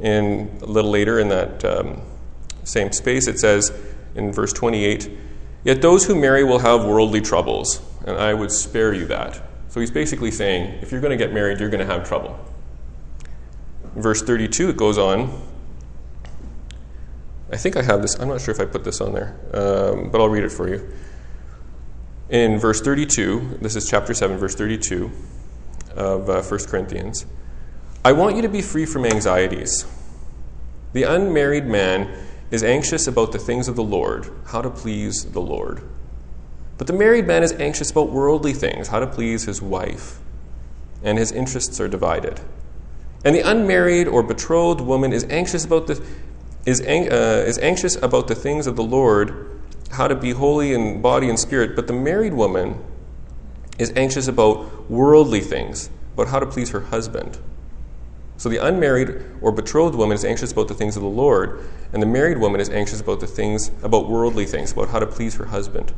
In 0.01 0.59
a 0.63 0.67
little 0.67 0.91
later 0.91 1.19
in 1.19 1.29
that 1.29 1.65
um, 1.65 2.03
same 2.65 2.93
space, 2.93 3.27
it 3.27 3.39
says 3.39 3.73
in 4.15 4.33
verse 4.33 4.53
28 4.53 5.11
Yet 5.65 5.83
those 5.83 6.07
who 6.07 6.15
marry 6.15 6.45
will 6.45 6.61
have 6.61 6.85
worldly 6.85 7.21
troubles, 7.21 7.83
and 8.07 8.17
I 8.17 8.33
would 8.33 8.53
spare 8.53 8.95
you 8.95 9.07
that. 9.07 9.43
So 9.69 9.81
he's 9.81 9.91
basically 9.91 10.31
saying, 10.31 10.79
if 10.83 10.93
you're 10.93 11.01
going 11.01 11.17
to 11.17 11.23
get 11.23 11.35
married, 11.35 11.59
you're 11.59 11.69
going 11.69 11.87
to 11.87 11.93
have 11.93 12.09
trouble. 12.09 12.39
In 13.95 14.01
verse 14.01 14.23
32, 14.23 14.71
it 14.71 14.77
goes 14.77 14.99
on 14.99 15.43
I 17.51 17.57
think 17.57 17.77
I 17.77 17.83
have 17.83 18.03
this. 18.03 18.19
I'm 18.21 18.29
not 18.29 18.41
sure 18.41 18.53
if 18.53 18.61
I 18.61 18.67
put 18.67 18.85
this 18.85 19.01
on 19.01 19.13
there, 19.13 19.35
um, 19.55 20.11
but 20.11 20.21
I'll 20.21 20.29
read 20.29 20.45
it 20.45 20.53
for 20.53 20.69
you. 20.69 20.87
In 22.29 22.59
verse 22.59 22.83
32, 22.83 23.59
this 23.63 23.75
is 23.75 23.89
chapter 23.89 24.13
7, 24.13 24.37
verse 24.37 24.55
32 24.55 25.11
of 25.97 26.29
uh, 26.29 26.43
1 26.43 26.61
Corinthians. 26.67 27.25
I 28.05 28.13
want 28.13 28.37
you 28.37 28.43
to 28.43 28.49
be 28.49 28.63
free 28.63 28.87
from 28.87 29.05
anxieties. 29.05 29.85
The 30.93 31.03
unmarried 31.03 31.67
man 31.67 32.11
is 32.51 32.63
anxious 32.63 33.07
about 33.07 33.33
the 33.33 33.39
things 33.39 33.69
of 33.69 33.77
the 33.77 33.83
Lord, 33.83 34.31
how 34.47 34.63
to 34.63 34.71
please 34.71 35.25
the 35.25 35.41
Lord. 35.41 35.83
But 36.79 36.87
the 36.87 36.93
married 36.93 37.27
man 37.27 37.43
is 37.43 37.53
anxious 37.53 37.91
about 37.91 38.11
worldly 38.11 38.53
things, 38.53 38.89
how 38.89 39.01
to 39.01 39.07
please 39.07 39.45
his 39.45 39.61
wife, 39.61 40.21
and 41.03 41.19
his 41.19 41.33
interests 41.33 41.81
are 41.81 41.89
divided. 41.89 42.41
And 43.25 43.35
the 43.35 43.41
unmarried 43.41 44.07
or 44.07 44.23
betrothed 44.23 44.81
woman 44.81 45.13
is 45.13 45.25
anxious 45.25 45.65
about 45.65 45.89
the 45.89 46.03
is, 46.65 46.81
uh, 46.81 47.45
is 47.47 47.59
anxious 47.59 47.97
about 47.97 48.29
the 48.29 48.35
things 48.35 48.67
of 48.67 48.77
the 48.77 48.83
Lord, 48.83 49.61
how 49.91 50.07
to 50.07 50.15
be 50.15 50.33
holy 50.33 50.73
in 50.73 51.01
body 51.01 51.29
and 51.29 51.39
spirit. 51.39 51.75
But 51.75 51.87
the 51.87 51.95
married 51.95 52.35
woman 52.35 52.83
is 53.79 53.93
anxious 53.97 54.29
about 54.29 54.91
worldly 54.91 55.41
things, 55.41 55.91
about 56.15 56.29
how 56.29 56.39
to 56.39 56.47
please 56.47 56.71
her 56.71 56.81
husband. 56.81 57.39
So 58.39 58.49
the 58.49 58.65
unmarried 58.65 59.25
or 59.41 59.51
betrothed 59.51 59.97
woman 59.97 60.15
is 60.15 60.25
anxious 60.25 60.53
about 60.53 60.69
the 60.69 60.75
things 60.75 60.97
of 60.97 61.03
the 61.03 61.09
Lord, 61.09 61.69
and 61.93 62.01
the 62.01 62.07
married 62.07 62.39
woman 62.39 62.61
is 62.61 62.71
anxious 62.71 63.01
about 63.01 63.19
the 63.19 63.27
things 63.27 63.71
about 63.83 64.09
worldly 64.09 64.47
things, 64.47 64.73
about 64.73 64.91
how 64.91 65.01
to 65.01 65.07
please 65.07 65.35
her 65.35 65.47
husband. 65.47 65.93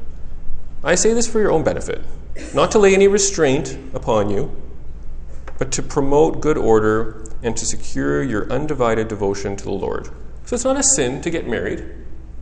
I 0.83 0.95
say 0.95 1.13
this 1.13 1.27
for 1.27 1.39
your 1.39 1.53
own 1.53 1.63
benefit, 1.63 2.03
not 2.55 2.71
to 2.73 2.79
lay 2.79 2.95
any 2.95 3.09
restraint 3.09 3.79
upon 3.93 4.31
you, 4.31 4.57
but 5.59 5.71
to 5.73 5.83
promote 5.83 6.41
good 6.41 6.57
order 6.57 7.27
and 7.43 7.55
to 7.59 7.67
secure 7.67 8.23
your 8.23 8.51
undivided 8.51 9.09
devotion 9.09 9.55
to 9.57 9.65
the 9.65 9.71
Lord. 9.71 10.09
So 10.47 10.55
it's 10.55 10.65
not 10.65 10.79
a 10.79 10.83
sin 10.83 11.21
to 11.21 11.29
get 11.29 11.47
married. 11.47 11.85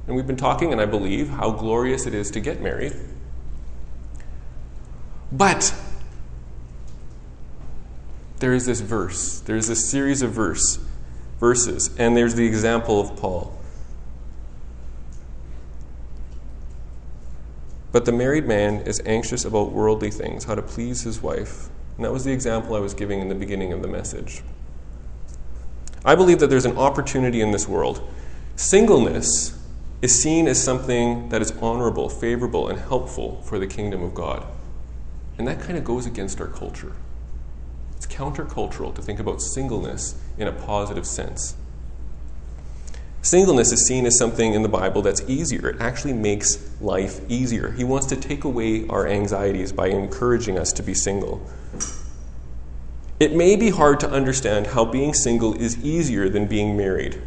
And 0.07 0.15
we've 0.15 0.29
been 0.29 0.37
talking, 0.37 0.71
and 0.71 0.81
I 0.81 0.87
believe, 0.87 1.29
how 1.29 1.51
glorious 1.51 2.07
it 2.07 2.15
is 2.15 2.31
to 2.31 2.41
get 2.41 2.63
married. 2.63 2.95
But 5.33 5.75
there 8.39 8.53
is 8.53 8.67
this 8.67 8.81
verse, 8.81 9.41
there's 9.41 9.69
this 9.69 9.89
series 9.91 10.23
of 10.23 10.33
verse, 10.33 10.79
verses, 11.39 11.91
and 11.99 12.17
there's 12.17 12.35
the 12.35 12.47
example 12.47 13.01
of 13.01 13.17
Paul. 13.17 13.59
But 17.91 18.05
the 18.05 18.13
married 18.13 18.47
man 18.47 18.83
is 18.83 19.01
anxious 19.07 19.45
about 19.45 19.73
worldly 19.73 20.11
things, 20.11 20.45
how 20.45 20.55
to 20.55 20.63
please 20.63 21.03
his 21.03 21.23
wife. 21.23 21.69
And 21.97 22.05
that 22.05 22.13
was 22.13 22.25
the 22.25 22.33
example 22.33 22.77
I 22.77 22.81
was 22.81 22.95
giving 22.95 23.21
in 23.21 23.29
the 23.29 23.35
beginning 23.35 23.73
of 23.73 23.83
the 23.83 23.89
message. 23.89 24.43
I 26.05 26.15
believe 26.15 26.39
that 26.39 26.49
there's 26.49 26.65
an 26.65 26.77
opportunity 26.77 27.41
in 27.41 27.51
this 27.51 27.67
world. 27.67 28.07
Singleness 28.57 29.59
is 30.01 30.23
seen 30.23 30.47
as 30.47 30.63
something 30.63 31.29
that 31.31 31.43
is 31.43 31.51
honorable, 31.61 32.09
favorable, 32.09 32.69
and 32.69 32.79
helpful 32.79 33.43
for 33.43 33.59
the 33.59 33.67
kingdom 33.67 34.03
of 34.03 34.15
God. 34.15 34.47
And 35.39 35.49
that 35.49 35.61
kind 35.61 35.77
of 35.77 35.85
goes 35.85 36.07
against 36.07 36.41
our 36.41 36.47
culture. 36.47 36.93
Countercultural 38.09 38.95
to 38.95 39.03
think 39.03 39.21
about 39.21 39.41
singleness 39.41 40.15
in 40.37 40.49
a 40.49 40.53
positive 40.53 41.07
sense. 41.07 41.57
Singleness 43.23 43.73
is 43.73 43.87
seen 43.87 44.07
as 44.07 44.17
something 44.17 44.55
in 44.55 44.63
the 44.63 44.69
Bible 44.69 45.03
that's 45.03 45.23
easier. 45.29 45.71
It 45.71 45.81
actually 45.81 46.15
makes 46.15 46.71
life 46.81 47.21
easier. 47.29 47.73
He 47.73 47.85
wants 47.85 48.07
to 48.07 48.17
take 48.17 48.45
away 48.45 48.87
our 48.89 49.07
anxieties 49.07 49.73
by 49.73 49.89
encouraging 49.89 50.59
us 50.59 50.73
to 50.75 50.83
be 50.83 50.95
single. 50.95 51.47
It 53.19 53.35
may 53.35 53.57
be 53.57 53.71
hard 53.71 53.99
to 54.01 54.11
understand 54.11 54.69
how 54.69 54.85
being 54.85 55.13
single 55.13 55.55
is 55.55 55.85
easier 55.85 56.29
than 56.29 56.47
being 56.47 56.77
married. 56.77 57.21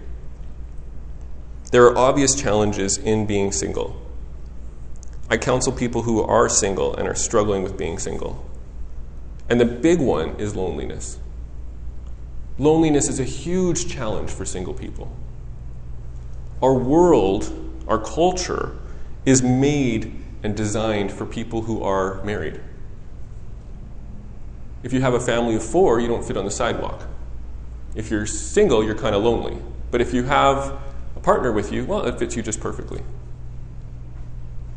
There 1.72 1.86
are 1.86 1.98
obvious 1.98 2.34
challenges 2.34 2.98
in 2.98 3.26
being 3.26 3.52
single. 3.52 4.02
I 5.30 5.38
counsel 5.38 5.74
people 5.74 6.04
who 6.04 6.22
are 6.22 6.50
single 6.50 6.96
and 6.96 7.08
are 7.08 7.15
struggling 7.15 7.63
with 7.63 7.78
being 7.78 8.00
single. 8.00 8.46
And 9.51 9.59
the 9.59 9.65
big 9.65 9.99
one 9.99 10.37
is 10.39 10.55
loneliness. 10.55 11.19
Loneliness 12.57 13.09
is 13.09 13.19
a 13.19 13.25
huge 13.25 13.89
challenge 13.89 14.29
for 14.31 14.45
single 14.45 14.73
people. 14.73 15.13
Our 16.63 16.73
world, 16.73 17.51
our 17.85 17.99
culture, 17.99 18.77
is 19.25 19.43
made 19.43 20.15
and 20.41 20.55
designed 20.55 21.11
for 21.11 21.25
people 21.25 21.63
who 21.63 21.83
are 21.83 22.23
married. 22.23 22.61
If 24.83 24.93
you 24.93 25.01
have 25.01 25.15
a 25.15 25.19
family 25.19 25.57
of 25.57 25.63
four, 25.65 25.99
you 25.99 26.07
don't 26.07 26.23
fit 26.23 26.37
on 26.37 26.45
the 26.45 26.51
sidewalk. 26.51 27.05
If 27.93 28.09
you're 28.09 28.25
single, 28.25 28.81
you're 28.81 28.95
kind 28.95 29.13
of 29.13 29.21
lonely. 29.21 29.57
But 29.91 29.99
if 29.99 30.13
you 30.13 30.23
have 30.23 30.79
a 31.17 31.19
partner 31.19 31.51
with 31.51 31.73
you, 31.73 31.83
well, 31.83 32.05
it 32.05 32.17
fits 32.17 32.37
you 32.37 32.41
just 32.41 32.61
perfectly. 32.61 33.01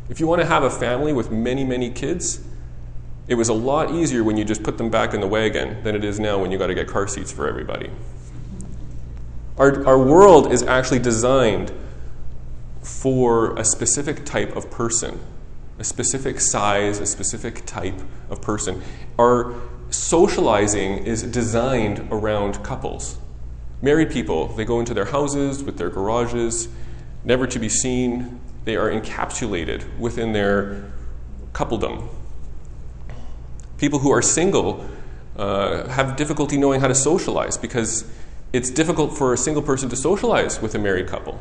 If 0.09 0.19
you 0.19 0.27
want 0.27 0.41
to 0.41 0.45
have 0.45 0.63
a 0.63 0.69
family 0.69 1.13
with 1.13 1.31
many, 1.31 1.63
many 1.63 1.91
kids, 1.91 2.41
it 3.27 3.35
was 3.35 3.49
a 3.49 3.53
lot 3.53 3.91
easier 3.91 4.23
when 4.23 4.37
you 4.37 4.45
just 4.45 4.63
put 4.63 4.77
them 4.77 4.89
back 4.89 5.13
in 5.13 5.21
the 5.21 5.27
wagon 5.27 5.83
than 5.83 5.95
it 5.95 6.03
is 6.03 6.19
now 6.19 6.37
when 6.37 6.51
you 6.51 6.57
got 6.57 6.67
to 6.67 6.75
get 6.75 6.87
car 6.87 7.07
seats 7.07 7.31
for 7.31 7.47
everybody. 7.47 7.89
Our, 9.57 9.85
our 9.87 9.97
world 9.97 10.51
is 10.51 10.63
actually 10.63 10.99
designed 10.99 11.71
for 12.81 13.57
a 13.57 13.65
specific 13.65 14.25
type 14.25 14.55
of 14.55 14.69
person, 14.69 15.19
a 15.79 15.83
specific 15.83 16.39
size, 16.39 16.99
a 16.99 17.05
specific 17.05 17.65
type 17.65 17.99
of 18.29 18.41
person. 18.41 18.83
Our 19.17 19.55
socializing 19.89 21.05
is 21.05 21.23
designed 21.23 22.07
around 22.11 22.63
couples. 22.63 23.17
Married 23.81 24.11
people, 24.11 24.47
they 24.49 24.65
go 24.65 24.79
into 24.79 24.93
their 24.93 25.05
houses 25.05 25.63
with 25.63 25.77
their 25.77 25.89
garages, 25.89 26.67
never 27.23 27.47
to 27.47 27.59
be 27.59 27.69
seen. 27.69 28.39
They 28.65 28.75
are 28.75 28.89
encapsulated 28.89 29.97
within 29.97 30.33
their 30.33 30.91
coupledom. 31.53 32.09
People 33.77 33.99
who 33.99 34.11
are 34.11 34.21
single 34.21 34.87
uh, 35.37 35.87
have 35.89 36.15
difficulty 36.15 36.57
knowing 36.57 36.81
how 36.81 36.87
to 36.87 36.95
socialize 36.95 37.57
because 37.57 38.09
it's 38.53 38.69
difficult 38.69 39.17
for 39.17 39.33
a 39.33 39.37
single 39.37 39.61
person 39.61 39.89
to 39.89 39.95
socialize 39.95 40.61
with 40.61 40.75
a 40.75 40.79
married 40.79 41.07
couple. 41.07 41.39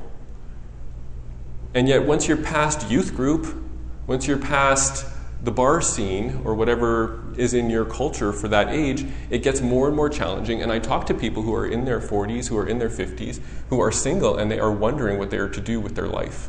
And 1.75 1.89
yet, 1.89 2.05
once 2.07 2.29
you're 2.29 2.37
past 2.37 2.91
youth 2.91 3.15
group, 3.15 3.55
once 4.07 4.27
you're 4.27 4.39
past 4.39 5.07
the 5.45 5.51
bar 5.51 5.81
scene 5.81 6.41
or 6.45 6.55
whatever 6.55 7.23
is 7.37 7.53
in 7.53 7.69
your 7.69 7.85
culture 7.85 8.33
for 8.33 8.49
that 8.49 8.69
age, 8.69 9.07
it 9.29 9.43
gets 9.43 9.61
more 9.61 9.89
and 9.89 9.97
more 9.97 10.09
challenging. 10.09 10.63
And 10.63 10.73
I 10.73 10.79
talk 10.79 11.07
to 11.07 11.15
people 11.15 11.43
who 11.43 11.55
are 11.55 11.67
in 11.67 11.85
their 11.85 12.01
40s, 12.01 12.49
who 12.49 12.57
are 12.57 12.67
in 12.67 12.79
their 12.79 12.89
50s, 12.89 13.41
who 13.69 13.81
are 13.81 13.93
single, 13.93 14.37
and 14.37 14.51
they 14.51 14.59
are 14.59 14.73
wondering 14.73 15.19
what 15.19 15.31
they 15.31 15.37
are 15.37 15.49
to 15.49 15.61
do 15.61 15.81
with 15.81 15.95
their 15.97 16.09
life. 16.09 16.49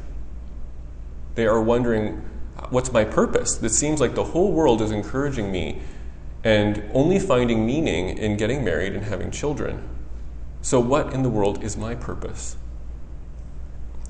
They 1.35 1.45
are 1.45 1.61
wondering, 1.61 2.23
what's 2.69 2.91
my 2.91 3.03
purpose? 3.03 3.61
It 3.61 3.69
seems 3.69 3.99
like 3.99 4.15
the 4.15 4.23
whole 4.23 4.51
world 4.51 4.81
is 4.81 4.91
encouraging 4.91 5.51
me 5.51 5.81
and 6.43 6.83
only 6.93 7.19
finding 7.19 7.65
meaning 7.65 8.17
in 8.17 8.37
getting 8.37 8.63
married 8.63 8.93
and 8.93 9.03
having 9.03 9.31
children. 9.31 9.87
So, 10.61 10.79
what 10.79 11.13
in 11.13 11.23
the 11.23 11.29
world 11.29 11.63
is 11.63 11.75
my 11.77 11.95
purpose? 11.95 12.55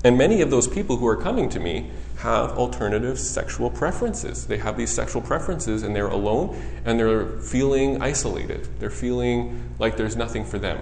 And 0.04 0.16
many 0.16 0.40
of 0.40 0.50
those 0.50 0.68
people 0.68 0.98
who 0.98 1.06
are 1.06 1.16
coming 1.16 1.48
to 1.50 1.60
me 1.60 1.90
have 2.18 2.52
alternative 2.52 3.18
sexual 3.18 3.70
preferences. 3.70 4.46
They 4.46 4.58
have 4.58 4.76
these 4.76 4.90
sexual 4.90 5.20
preferences 5.20 5.82
and 5.82 5.94
they're 5.94 6.08
alone 6.08 6.62
and 6.84 6.98
they're 6.98 7.26
feeling 7.40 8.00
isolated. 8.00 8.68
They're 8.78 8.90
feeling 8.90 9.74
like 9.78 9.96
there's 9.96 10.16
nothing 10.16 10.44
for 10.44 10.58
them. 10.58 10.80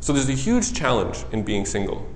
So 0.00 0.12
there's 0.12 0.28
a 0.28 0.32
huge 0.32 0.72
challenge 0.72 1.24
in 1.32 1.42
being 1.42 1.66
single. 1.66 2.08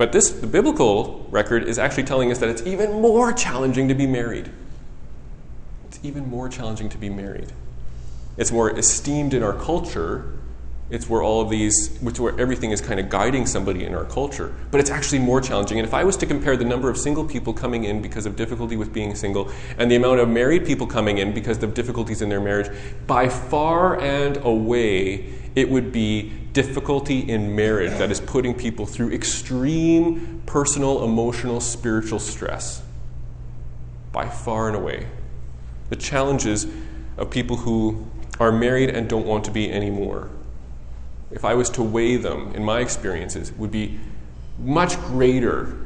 But 0.00 0.12
this 0.12 0.30
the 0.30 0.46
biblical 0.46 1.26
record 1.28 1.64
is 1.64 1.78
actually 1.78 2.04
telling 2.04 2.32
us 2.32 2.38
that 2.38 2.48
it's 2.48 2.62
even 2.62 3.02
more 3.02 3.34
challenging 3.34 3.86
to 3.88 3.94
be 3.94 4.06
married. 4.06 4.50
It's 5.88 6.00
even 6.02 6.26
more 6.26 6.48
challenging 6.48 6.88
to 6.88 6.96
be 6.96 7.10
married. 7.10 7.52
It's 8.38 8.50
more 8.50 8.70
esteemed 8.70 9.34
in 9.34 9.42
our 9.42 9.52
culture 9.52 10.40
it's 10.90 11.08
where 11.08 11.22
all 11.22 11.40
of 11.40 11.48
these, 11.50 11.96
which 12.00 12.18
where 12.18 12.38
everything 12.38 12.72
is 12.72 12.80
kind 12.80 12.98
of 12.98 13.08
guiding 13.08 13.46
somebody 13.46 13.84
in 13.84 13.94
our 13.94 14.04
culture. 14.04 14.52
But 14.72 14.80
it's 14.80 14.90
actually 14.90 15.20
more 15.20 15.40
challenging. 15.40 15.78
And 15.78 15.86
if 15.86 15.94
I 15.94 16.02
was 16.02 16.16
to 16.18 16.26
compare 16.26 16.56
the 16.56 16.64
number 16.64 16.90
of 16.90 16.96
single 16.96 17.24
people 17.24 17.52
coming 17.52 17.84
in 17.84 18.02
because 18.02 18.26
of 18.26 18.34
difficulty 18.34 18.76
with 18.76 18.92
being 18.92 19.14
single 19.14 19.50
and 19.78 19.88
the 19.88 19.94
amount 19.94 20.18
of 20.18 20.28
married 20.28 20.66
people 20.66 20.88
coming 20.88 21.18
in 21.18 21.32
because 21.32 21.62
of 21.62 21.74
difficulties 21.74 22.22
in 22.22 22.28
their 22.28 22.40
marriage, 22.40 22.76
by 23.06 23.28
far 23.28 24.00
and 24.00 24.38
away, 24.38 25.32
it 25.54 25.68
would 25.68 25.92
be 25.92 26.30
difficulty 26.52 27.20
in 27.20 27.54
marriage 27.54 27.92
that 27.98 28.10
is 28.10 28.20
putting 28.20 28.54
people 28.54 28.86
through 28.86 29.12
extreme 29.12 30.42
personal, 30.46 31.04
emotional, 31.04 31.60
spiritual 31.60 32.18
stress. 32.18 32.82
By 34.12 34.28
far 34.28 34.68
and 34.68 34.76
away. 34.76 35.06
The 35.88 35.96
challenges 35.96 36.66
of 37.16 37.30
people 37.30 37.56
who 37.56 38.06
are 38.38 38.50
married 38.50 38.90
and 38.90 39.08
don't 39.08 39.26
want 39.26 39.44
to 39.44 39.50
be 39.50 39.70
anymore 39.70 40.30
if 41.30 41.44
I 41.44 41.54
was 41.54 41.70
to 41.70 41.82
weigh 41.82 42.16
them 42.16 42.52
in 42.54 42.64
my 42.64 42.80
experiences, 42.80 43.52
would 43.52 43.70
be 43.70 43.98
much 44.58 44.98
greater 45.02 45.76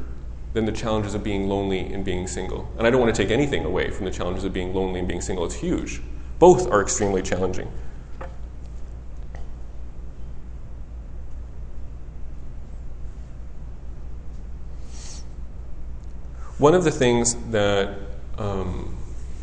than 0.55 0.65
the 0.65 0.73
challenges 0.73 1.15
of 1.15 1.23
being 1.23 1.49
lonely 1.49 1.81
and 1.93 2.05
being 2.05 2.27
single. 2.27 2.69
And 2.79 2.87
I 2.87 2.91
don't 2.91 3.01
want 3.01 3.15
to 3.15 3.23
take 3.23 3.31
anything 3.31 3.65
away 3.65 3.91
from 3.91 4.05
the 4.05 4.11
challenges 4.11 4.45
of 4.45 4.53
being 4.53 4.73
lonely 4.73 5.01
and 5.01 5.09
being 5.09 5.21
single. 5.21 5.45
It's 5.45 5.57
huge. 5.57 6.01
Both 6.39 6.71
are 6.71 6.81
extremely 6.81 7.23
challenging. 7.23 7.71
One 16.65 16.75
of 16.75 16.83
the 16.83 16.91
things 16.91 17.35
that 17.51 17.95
um, 18.39 18.97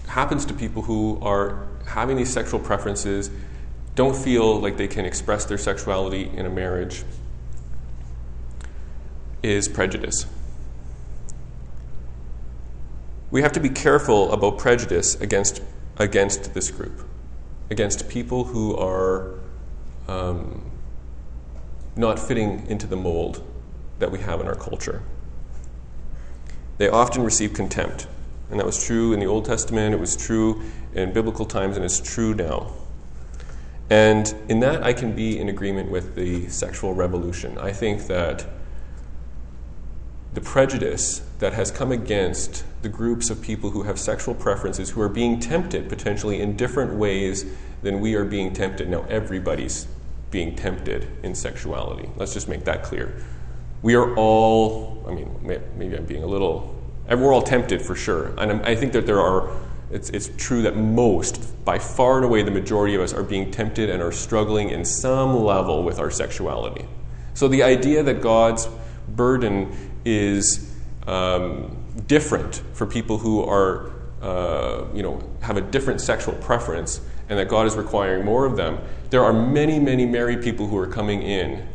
happens 0.07 0.43
to 0.43 0.55
people 0.55 0.81
who 0.81 1.19
are 1.21 1.67
having 1.85 2.17
these 2.17 2.33
sexual 2.33 2.59
preferences, 2.59 3.29
don't 3.93 4.15
feel 4.15 4.59
like 4.59 4.75
they 4.75 4.87
can 4.87 5.05
express 5.05 5.45
their 5.45 5.59
sexuality 5.59 6.31
in 6.35 6.47
a 6.47 6.49
marriage, 6.49 7.03
is 9.43 9.67
prejudice. 9.67 10.25
We 13.29 13.43
have 13.43 13.51
to 13.51 13.59
be 13.59 13.69
careful 13.69 14.31
about 14.31 14.57
prejudice 14.57 15.13
against, 15.21 15.61
against 15.97 16.55
this 16.55 16.71
group, 16.71 17.07
against 17.69 18.09
people 18.09 18.45
who 18.45 18.75
are 18.75 19.35
um, 20.07 20.71
not 21.95 22.17
fitting 22.17 22.65
into 22.65 22.87
the 22.87 22.97
mold 22.97 23.47
that 23.99 24.11
we 24.11 24.17
have 24.17 24.41
in 24.41 24.47
our 24.47 24.55
culture. 24.55 25.03
They 26.81 26.89
often 26.89 27.21
receive 27.23 27.53
contempt. 27.53 28.07
And 28.49 28.59
that 28.59 28.65
was 28.65 28.83
true 28.83 29.13
in 29.13 29.19
the 29.19 29.27
Old 29.27 29.45
Testament, 29.45 29.93
it 29.93 29.99
was 29.99 30.15
true 30.15 30.63
in 30.95 31.13
biblical 31.13 31.45
times, 31.45 31.75
and 31.75 31.85
it's 31.85 31.99
true 31.99 32.33
now. 32.33 32.71
And 33.91 34.33
in 34.49 34.61
that, 34.61 34.81
I 34.81 34.91
can 34.91 35.15
be 35.15 35.37
in 35.37 35.47
agreement 35.47 35.91
with 35.91 36.15
the 36.15 36.49
sexual 36.49 36.95
revolution. 36.95 37.55
I 37.59 37.71
think 37.71 38.07
that 38.07 38.47
the 40.33 40.41
prejudice 40.41 41.21
that 41.37 41.53
has 41.53 41.69
come 41.69 41.91
against 41.91 42.63
the 42.81 42.89
groups 42.89 43.29
of 43.29 43.43
people 43.43 43.69
who 43.69 43.83
have 43.83 43.99
sexual 43.99 44.33
preferences, 44.33 44.89
who 44.89 45.01
are 45.01 45.09
being 45.09 45.39
tempted 45.39 45.87
potentially 45.87 46.41
in 46.41 46.55
different 46.55 46.95
ways 46.95 47.45
than 47.83 47.99
we 47.99 48.15
are 48.15 48.25
being 48.25 48.53
tempted. 48.53 48.89
Now, 48.89 49.05
everybody's 49.07 49.85
being 50.31 50.55
tempted 50.55 51.07
in 51.21 51.35
sexuality. 51.35 52.09
Let's 52.15 52.33
just 52.33 52.47
make 52.47 52.63
that 52.65 52.81
clear. 52.81 53.23
We 53.81 53.95
are 53.95 54.15
all, 54.15 55.03
I 55.07 55.11
mean, 55.11 55.35
maybe 55.41 55.95
I'm 55.95 56.05
being 56.05 56.23
a 56.23 56.27
little, 56.27 56.75
we're 57.09 57.33
all 57.33 57.41
tempted 57.41 57.81
for 57.81 57.95
sure. 57.95 58.27
And 58.37 58.61
I 58.63 58.75
think 58.75 58.93
that 58.93 59.05
there 59.05 59.19
are, 59.19 59.49
it's, 59.89 60.09
it's 60.11 60.29
true 60.37 60.61
that 60.63 60.77
most, 60.77 61.65
by 61.65 61.79
far 61.79 62.17
and 62.17 62.25
away, 62.25 62.43
the 62.43 62.51
majority 62.51 62.95
of 62.95 63.01
us 63.01 63.11
are 63.13 63.23
being 63.23 63.51
tempted 63.51 63.89
and 63.89 64.01
are 64.01 64.11
struggling 64.11 64.69
in 64.69 64.85
some 64.85 65.35
level 65.35 65.83
with 65.83 65.99
our 65.99 66.11
sexuality. 66.11 66.85
So 67.33 67.47
the 67.47 67.63
idea 67.63 68.03
that 68.03 68.21
God's 68.21 68.67
burden 69.09 69.75
is 70.05 70.71
um, 71.07 71.77
different 72.07 72.61
for 72.73 72.85
people 72.85 73.17
who 73.17 73.43
are, 73.43 73.91
uh, 74.21 74.85
you 74.93 75.01
know, 75.01 75.23
have 75.41 75.57
a 75.57 75.61
different 75.61 76.01
sexual 76.01 76.35
preference 76.35 77.01
and 77.29 77.39
that 77.39 77.47
God 77.47 77.65
is 77.65 77.75
requiring 77.75 78.25
more 78.25 78.45
of 78.45 78.57
them, 78.57 78.79
there 79.09 79.23
are 79.23 79.33
many, 79.33 79.79
many 79.79 80.05
married 80.05 80.43
people 80.43 80.67
who 80.67 80.77
are 80.77 80.87
coming 80.87 81.21
in 81.21 81.67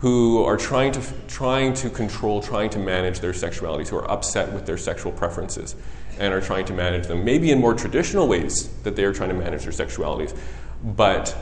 who 0.00 0.42
are 0.42 0.56
trying 0.56 0.92
to, 0.92 1.02
trying 1.28 1.74
to 1.74 1.90
control, 1.90 2.42
trying 2.42 2.70
to 2.70 2.78
manage 2.78 3.20
their 3.20 3.32
sexualities, 3.32 3.88
who 3.88 3.96
are 3.96 4.10
upset 4.10 4.52
with 4.52 4.64
their 4.66 4.78
sexual 4.78 5.12
preferences 5.12 5.76
and 6.18 6.32
are 6.32 6.40
trying 6.40 6.64
to 6.64 6.72
manage 6.72 7.06
them, 7.06 7.24
maybe 7.24 7.50
in 7.50 7.58
more 7.58 7.74
traditional 7.74 8.26
ways 8.26 8.68
that 8.82 8.96
they 8.96 9.04
are 9.04 9.12
trying 9.12 9.28
to 9.28 9.34
manage 9.34 9.64
their 9.64 9.72
sexualities. 9.72 10.36
But 10.82 11.36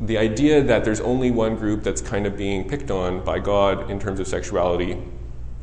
the 0.00 0.18
idea 0.18 0.62
that 0.62 0.84
there's 0.84 1.00
only 1.00 1.30
one 1.30 1.56
group 1.56 1.82
that's 1.82 2.00
kind 2.00 2.26
of 2.26 2.36
being 2.36 2.68
picked 2.68 2.90
on 2.90 3.24
by 3.24 3.40
God 3.40 3.90
in 3.90 3.98
terms 3.98 4.20
of 4.20 4.28
sexuality, 4.28 5.00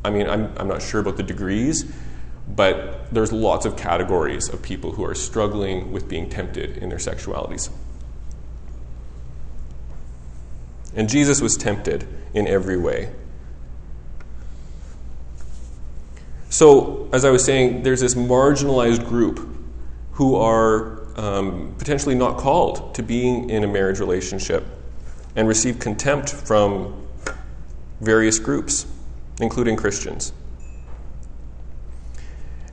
I 0.04 0.10
mean, 0.10 0.30
I'm, 0.30 0.52
I'm 0.58 0.68
not 0.68 0.82
sure 0.82 1.00
about 1.00 1.16
the 1.16 1.24
degrees, 1.24 1.90
but 2.48 3.14
there's 3.14 3.32
lots 3.32 3.66
of 3.66 3.78
categories 3.78 4.50
of 4.50 4.62
people 4.62 4.92
who 4.92 5.06
are 5.06 5.16
struggling 5.16 5.92
with 5.94 6.10
being 6.10 6.30
tempted 6.30 6.78
in 6.78 6.90
their 6.90 6.98
sexualities. 6.98 7.70
And 10.96 11.10
Jesus 11.10 11.42
was 11.42 11.56
tempted 11.56 12.08
in 12.34 12.48
every 12.48 12.78
way. 12.78 13.12
So, 16.50 17.10
as 17.14 17.24
I 17.24 17.30
was 17.30 17.46
saying, 17.46 17.84
there's 17.84 18.02
this 18.02 18.14
marginalized 18.14 19.08
group 19.08 19.48
who 20.14 20.36
are 20.36 21.02
um, 21.18 21.74
potentially 21.78 22.16
not 22.16 22.38
called 22.38 22.94
to 22.96 23.04
being 23.04 23.50
in 23.50 23.64
a 23.64 23.68
marriage 23.68 24.00
relationship 24.00 24.66
and 25.36 25.48
receive 25.48 25.80
contempt 25.80 26.30
from 26.30 27.08
various 28.02 28.38
groups, 28.38 28.86
including 29.40 29.78
Christians. 29.78 30.34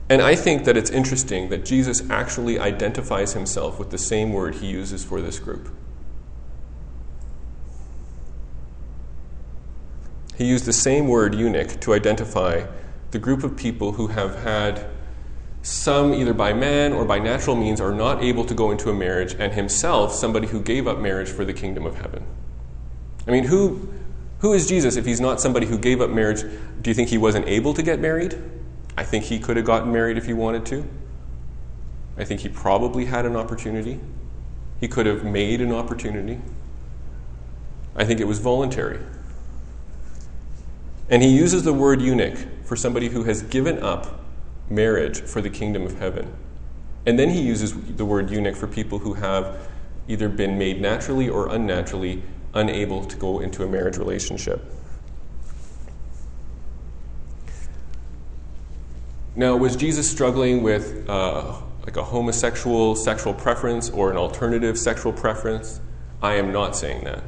And 0.09 0.21
I 0.21 0.35
think 0.35 0.65
that 0.65 0.75
it's 0.75 0.89
interesting 0.89 1.49
that 1.49 1.63
Jesus 1.63 2.09
actually 2.09 2.59
identifies 2.59 3.33
himself 3.33 3.77
with 3.77 3.91
the 3.91 3.97
same 3.97 4.33
word 4.33 4.55
he 4.55 4.67
uses 4.67 5.05
for 5.05 5.21
this 5.21 5.37
group. 5.37 5.69
He 10.39 10.45
used 10.45 10.63
the 10.63 10.71
same 10.71 11.09
word, 11.09 11.35
eunuch, 11.35 11.81
to 11.81 11.93
identify 11.93 12.65
the 13.11 13.19
group 13.19 13.43
of 13.43 13.57
people 13.57 13.91
who 13.91 14.07
have 14.07 14.41
had 14.41 14.85
some, 15.61 16.13
either 16.13 16.33
by 16.33 16.53
man 16.53 16.93
or 16.93 17.03
by 17.03 17.19
natural 17.19 17.57
means, 17.57 17.81
are 17.81 17.91
not 17.91 18.23
able 18.23 18.45
to 18.45 18.53
go 18.53 18.71
into 18.71 18.89
a 18.89 18.93
marriage, 18.93 19.35
and 19.37 19.51
himself, 19.51 20.13
somebody 20.13 20.47
who 20.47 20.61
gave 20.61 20.87
up 20.87 20.97
marriage 20.97 21.27
for 21.27 21.43
the 21.43 21.51
kingdom 21.51 21.85
of 21.85 21.95
heaven. 21.95 22.25
I 23.27 23.31
mean, 23.31 23.43
who, 23.43 23.89
who 24.37 24.53
is 24.53 24.65
Jesus 24.65 24.95
if 24.95 25.05
he's 25.05 25.19
not 25.19 25.41
somebody 25.41 25.65
who 25.65 25.77
gave 25.77 25.99
up 25.99 26.09
marriage? 26.09 26.43
Do 26.81 26.89
you 26.89 26.93
think 26.93 27.09
he 27.09 27.17
wasn't 27.17 27.45
able 27.49 27.73
to 27.73 27.83
get 27.83 27.99
married? 27.99 28.41
I 28.95 29.03
think 29.03 29.25
he 29.25 29.39
could 29.39 29.57
have 29.57 29.65
gotten 29.65 29.91
married 29.91 30.17
if 30.17 30.25
he 30.25 30.31
wanted 30.31 30.65
to. 30.67 30.87
I 32.17 32.23
think 32.23 32.39
he 32.39 32.47
probably 32.47 33.03
had 33.03 33.25
an 33.25 33.35
opportunity. 33.35 33.99
He 34.79 34.87
could 34.87 35.05
have 35.05 35.25
made 35.25 35.59
an 35.59 35.73
opportunity. 35.73 36.39
I 37.93 38.05
think 38.05 38.21
it 38.21 38.25
was 38.25 38.39
voluntary. 38.39 39.01
And 41.09 41.23
he 41.23 41.29
uses 41.29 41.63
the 41.63 41.73
word 41.73 42.01
eunuch 42.01 42.37
for 42.63 42.75
somebody 42.75 43.09
who 43.09 43.23
has 43.23 43.41
given 43.41 43.81
up 43.81 44.21
marriage 44.69 45.21
for 45.21 45.41
the 45.41 45.49
kingdom 45.49 45.85
of 45.85 45.97
heaven. 45.97 46.31
And 47.05 47.17
then 47.17 47.29
he 47.29 47.41
uses 47.41 47.73
the 47.73 48.05
word 48.05 48.29
eunuch 48.29 48.55
for 48.55 48.67
people 48.67 48.99
who 48.99 49.13
have 49.15 49.67
either 50.07 50.29
been 50.29 50.57
made 50.57 50.81
naturally 50.81 51.27
or 51.29 51.49
unnaturally 51.49 52.21
unable 52.53 53.05
to 53.05 53.15
go 53.17 53.39
into 53.39 53.63
a 53.63 53.67
marriage 53.67 53.97
relationship. 53.97 54.63
Now, 59.35 59.55
was 59.55 59.75
Jesus 59.75 60.09
struggling 60.09 60.63
with 60.63 61.09
uh, 61.09 61.55
like 61.85 61.95
a 61.95 62.03
homosexual 62.03 62.95
sexual 62.95 63.33
preference 63.33 63.89
or 63.89 64.11
an 64.11 64.17
alternative 64.17 64.77
sexual 64.77 65.13
preference? 65.13 65.79
I 66.21 66.33
am 66.33 66.51
not 66.51 66.75
saying 66.75 67.05
that. 67.05 67.23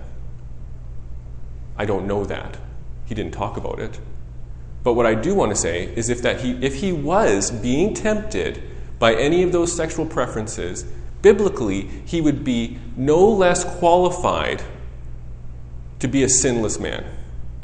I 1.77 1.85
don't 1.85 2.05
know 2.05 2.25
that. 2.25 2.57
He 3.11 3.15
didn't 3.15 3.33
talk 3.33 3.57
about 3.57 3.79
it. 3.79 3.99
But 4.85 4.93
what 4.93 5.05
I 5.05 5.15
do 5.15 5.35
want 5.35 5.51
to 5.51 5.55
say 5.57 5.93
is 5.97 6.07
if, 6.07 6.21
that 6.21 6.39
he, 6.39 6.53
if 6.65 6.75
he 6.75 6.93
was 6.93 7.51
being 7.51 7.93
tempted 7.93 8.63
by 8.99 9.15
any 9.15 9.43
of 9.43 9.51
those 9.51 9.75
sexual 9.75 10.05
preferences, 10.05 10.85
biblically, 11.21 11.89
he 12.05 12.21
would 12.21 12.45
be 12.45 12.79
no 12.95 13.27
less 13.27 13.65
qualified 13.65 14.63
to 15.99 16.07
be 16.07 16.23
a 16.23 16.29
sinless 16.29 16.79
man, 16.79 17.03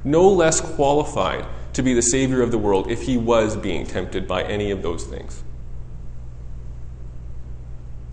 no 0.04 0.28
less 0.28 0.60
qualified 0.60 1.46
to 1.72 1.82
be 1.82 1.94
the 1.94 2.02
Savior 2.02 2.42
of 2.42 2.52
the 2.52 2.58
world 2.58 2.92
if 2.92 3.04
he 3.04 3.16
was 3.16 3.56
being 3.56 3.88
tempted 3.88 4.28
by 4.28 4.44
any 4.44 4.70
of 4.70 4.82
those 4.82 5.06
things. 5.06 5.46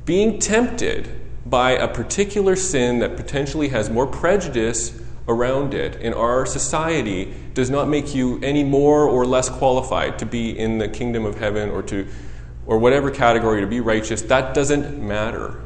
Being 0.04 0.38
tempted 0.38 1.10
by 1.44 1.72
a 1.72 1.88
particular 1.88 2.54
sin 2.54 3.00
that 3.00 3.16
potentially 3.16 3.70
has 3.70 3.90
more 3.90 4.06
prejudice 4.06 5.00
around 5.26 5.74
it. 5.74 6.00
In 6.00 6.12
our 6.14 6.46
society 6.46 7.32
does 7.54 7.70
not 7.70 7.88
make 7.88 8.14
you 8.14 8.40
any 8.42 8.64
more 8.64 9.08
or 9.08 9.24
less 9.24 9.48
qualified 9.48 10.18
to 10.18 10.26
be 10.26 10.56
in 10.58 10.78
the 10.78 10.88
kingdom 10.88 11.24
of 11.24 11.38
heaven 11.38 11.70
or 11.70 11.82
to 11.84 12.06
or 12.66 12.78
whatever 12.78 13.10
category 13.10 13.60
to 13.60 13.66
be 13.66 13.80
righteous. 13.80 14.22
That 14.22 14.54
doesn't 14.54 14.98
matter. 14.98 15.60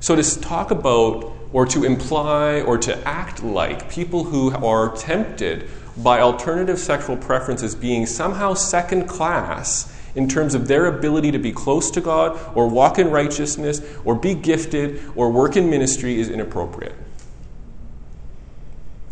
So 0.00 0.14
to 0.14 0.40
talk 0.40 0.70
about 0.70 1.32
or 1.52 1.66
to 1.66 1.84
imply 1.84 2.60
or 2.60 2.78
to 2.78 2.96
act 3.08 3.42
like 3.42 3.90
people 3.90 4.24
who 4.24 4.54
are 4.54 4.94
tempted 4.96 5.68
by 5.96 6.20
alternative 6.20 6.78
sexual 6.78 7.16
preferences 7.16 7.74
being 7.74 8.06
somehow 8.06 8.54
second 8.54 9.08
class 9.08 9.92
in 10.16 10.26
terms 10.26 10.54
of 10.54 10.66
their 10.66 10.86
ability 10.86 11.30
to 11.30 11.38
be 11.38 11.52
close 11.52 11.90
to 11.90 12.00
God 12.00 12.38
or 12.56 12.68
walk 12.68 12.98
in 12.98 13.10
righteousness 13.10 13.82
or 14.04 14.14
be 14.14 14.34
gifted 14.34 15.00
or 15.14 15.30
work 15.30 15.56
in 15.56 15.68
ministry 15.70 16.18
is 16.18 16.30
inappropriate. 16.30 16.94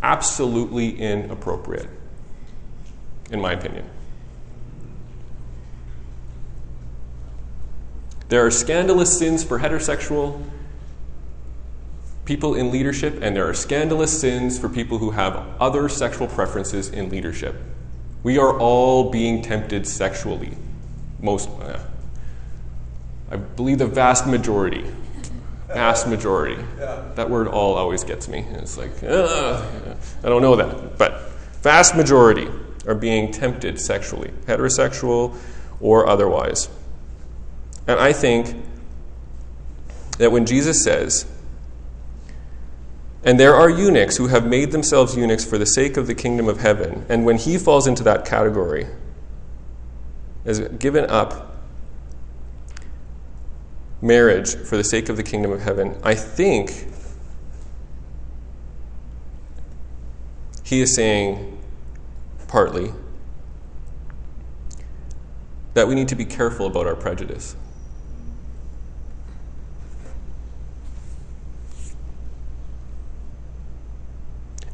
Absolutely 0.02 0.98
inappropriate, 0.98 1.88
in 3.30 3.40
my 3.40 3.52
opinion. 3.52 3.84
There 8.28 8.44
are 8.44 8.50
scandalous 8.50 9.18
sins 9.18 9.44
for 9.44 9.58
heterosexual 9.58 10.42
people 12.24 12.54
in 12.54 12.70
leadership, 12.70 13.18
and 13.20 13.36
there 13.36 13.46
are 13.46 13.54
scandalous 13.54 14.18
sins 14.18 14.58
for 14.58 14.70
people 14.70 14.96
who 14.96 15.10
have 15.10 15.36
other 15.60 15.90
sexual 15.90 16.26
preferences 16.26 16.88
in 16.88 17.10
leadership. 17.10 17.56
We 18.22 18.38
are 18.38 18.58
all 18.58 19.10
being 19.10 19.42
tempted 19.42 19.86
sexually 19.86 20.56
most, 21.24 21.48
uh, 21.48 21.78
I 23.30 23.36
believe 23.36 23.78
the 23.78 23.86
vast 23.86 24.26
majority, 24.26 24.84
vast 25.66 26.06
majority. 26.06 26.62
Yeah. 26.78 27.02
That 27.14 27.30
word 27.30 27.48
all 27.48 27.74
always 27.74 28.04
gets 28.04 28.28
me. 28.28 28.44
It's 28.52 28.76
like, 28.76 29.02
uh, 29.02 29.64
I 30.22 30.28
don't 30.28 30.42
know 30.42 30.54
that, 30.56 30.98
but 30.98 31.30
vast 31.62 31.96
majority 31.96 32.48
are 32.86 32.94
being 32.94 33.32
tempted 33.32 33.80
sexually, 33.80 34.30
heterosexual 34.46 35.36
or 35.80 36.06
otherwise. 36.06 36.68
And 37.86 37.98
I 37.98 38.12
think 38.12 38.62
that 40.18 40.30
when 40.30 40.44
Jesus 40.44 40.84
says, 40.84 41.26
and 43.24 43.40
there 43.40 43.54
are 43.54 43.70
eunuchs 43.70 44.18
who 44.18 44.26
have 44.26 44.46
made 44.46 44.70
themselves 44.70 45.16
eunuchs 45.16 45.46
for 45.46 45.56
the 45.56 45.64
sake 45.66 45.96
of 45.96 46.06
the 46.06 46.14
kingdom 46.14 46.46
of 46.46 46.60
heaven, 46.60 47.06
and 47.08 47.24
when 47.24 47.38
he 47.38 47.56
falls 47.56 47.86
into 47.86 48.02
that 48.02 48.26
category, 48.26 48.86
has 50.44 50.60
given 50.60 51.08
up 51.08 51.56
marriage 54.02 54.54
for 54.54 54.76
the 54.76 54.84
sake 54.84 55.08
of 55.08 55.16
the 55.16 55.22
kingdom 55.22 55.50
of 55.50 55.62
heaven, 55.62 55.98
I 56.02 56.14
think 56.14 56.88
he 60.62 60.80
is 60.80 60.94
saying, 60.94 61.58
partly, 62.48 62.92
that 65.72 65.88
we 65.88 65.94
need 65.94 66.08
to 66.08 66.14
be 66.14 66.24
careful 66.24 66.66
about 66.66 66.86
our 66.86 66.94
prejudice. 66.94 67.56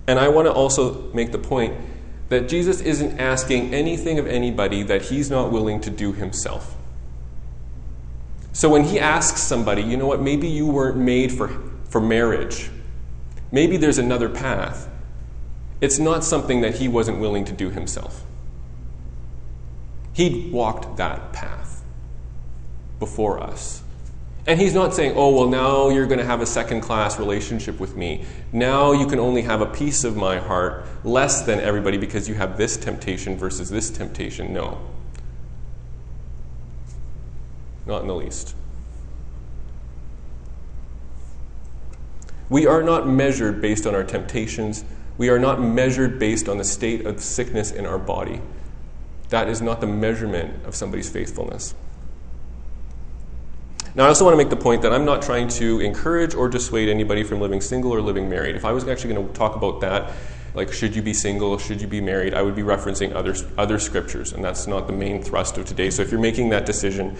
And 0.07 0.19
I 0.19 0.29
want 0.29 0.47
to 0.47 0.53
also 0.53 1.13
make 1.13 1.31
the 1.31 1.39
point 1.39 1.75
that 2.31 2.49
Jesus 2.49 2.81
isn't 2.81 3.19
asking 3.21 3.75
anything 3.75 4.19
of 4.19 4.27
anybody 4.27 4.85
that 4.85 5.03
he's 5.03 5.29
not 5.29 5.53
willing 5.53 5.81
to 5.83 5.91
do 5.91 6.13
himself. 6.13 6.77
So 8.53 8.69
when 8.69 8.85
he 8.85 8.99
asks 9.01 9.41
somebody, 9.43 9.83
you 9.83 9.97
know 9.97 10.07
what, 10.07 10.23
maybe 10.23 10.49
you 10.49 10.67
weren't 10.67 10.97
made 10.97 11.33
for, 11.33 11.49
for 11.89 12.01
marriage, 12.01 12.71
maybe 13.51 13.77
there's 13.77 13.99
another 13.99 14.29
path, 14.29 14.89
it's 15.81 15.99
not 15.99 16.25
something 16.25 16.61
that 16.61 16.77
he 16.77 16.87
wasn't 16.89 17.19
willing 17.19 17.45
to 17.47 17.53
do 17.53 17.71
himself. 17.71 18.25
He'd 20.13 20.53
walked 20.53 20.99
that 20.99 21.33
path 21.33 21.83
before 22.99 23.41
us. 23.43 23.83
And 24.47 24.59
he's 24.59 24.75
not 24.75 24.95
saying, 24.95 25.15
oh, 25.17 25.35
well, 25.35 25.49
now 25.49 25.91
you're 25.91 26.07
going 26.07 26.19
to 26.19 26.25
have 26.25 26.41
a 26.41 26.47
second 26.47 26.81
class 26.81 27.19
relationship 27.19 27.79
with 27.79 27.95
me. 27.95 28.25
Now 28.53 28.93
you 28.93 29.07
can 29.07 29.19
only 29.19 29.43
have 29.43 29.61
a 29.61 29.67
piece 29.67 30.03
of 30.03 30.17
my 30.17 30.39
heart 30.39 30.87
less 31.05 31.43
than 31.43 31.61
everybody 31.61 31.99
because 31.99 32.29
you 32.29 32.35
have 32.37 32.57
this 32.57 32.77
temptation 32.77 33.37
versus 33.37 33.69
this 33.69 33.91
temptation. 33.91 34.53
No. 34.53 34.79
Not 37.87 38.03
in 38.03 38.09
the 38.09 38.15
least. 38.15 38.55
We 42.49 42.67
are 42.67 42.83
not 42.83 43.07
measured 43.07 43.61
based 43.61 43.87
on 43.87 43.95
our 43.95 44.05
temptations. 44.05 44.85
We 45.19 45.29
are 45.29 45.39
not 45.39 45.61
measured 45.61 46.19
based 46.19 46.49
on 46.49 46.59
the 46.59 46.65
state 46.65 47.07
of 47.07 47.21
sickness 47.21 47.71
in 47.71 47.87
our 47.87 47.99
body. 47.99 48.41
That 49.29 49.49
is 49.49 49.63
not 49.63 49.81
the 49.81 49.87
measurement 49.87 50.65
of 50.67 50.75
somebody's 50.75 51.09
faithfulness. 51.09 51.75
Now, 53.95 54.05
I 54.05 54.09
also 54.09 54.25
want 54.25 54.35
to 54.35 54.39
make 54.39 54.51
the 54.51 54.57
point 54.57 54.83
that 54.83 54.93
I'm 54.93 55.05
not 55.05 55.21
trying 55.21 55.49
to 55.49 55.81
encourage 55.81 56.35
or 56.35 56.49
dissuade 56.49 56.89
anybody 56.89 57.25
from 57.25 57.41
living 57.41 57.61
single 57.61 57.93
or 57.93 58.01
living 58.01 58.29
married. 58.29 58.55
If 58.55 58.65
I 58.65 58.71
was 58.71 58.87
actually 58.87 59.15
going 59.15 59.27
to 59.27 59.33
talk 59.35 59.57
about 59.57 59.81
that, 59.81 60.13
like 60.55 60.73
should 60.73 60.95
you 60.95 61.03
be 61.03 61.13
single, 61.13 61.59
should 61.59 61.81
you 61.81 61.89
be 61.89 62.01
married, 62.01 62.33
I 62.33 62.43
would 62.43 62.55
be 62.55 62.63
referencing 62.63 63.15
other, 63.15 63.35
other 63.59 63.79
scriptures, 63.79 64.33
and 64.33 64.45
that's 64.45 64.67
not 64.67 64.87
the 64.87 64.93
main 64.93 65.23
thrust 65.23 65.59
of 65.59 65.67
today. 65.67 65.91
So 65.91 66.03
if 66.03 66.11
you're 66.13 66.21
making 66.21 66.51
that 66.51 66.67
decision, 66.67 67.17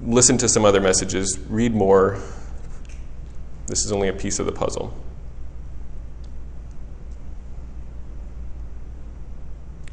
listen 0.00 0.38
to 0.38 0.48
some 0.48 0.64
other 0.64 0.80
messages, 0.80 1.38
read 1.48 1.74
more. 1.74 2.20
This 3.66 3.84
is 3.84 3.90
only 3.90 4.08
a 4.08 4.12
piece 4.12 4.38
of 4.38 4.46
the 4.46 4.52
puzzle. 4.52 4.94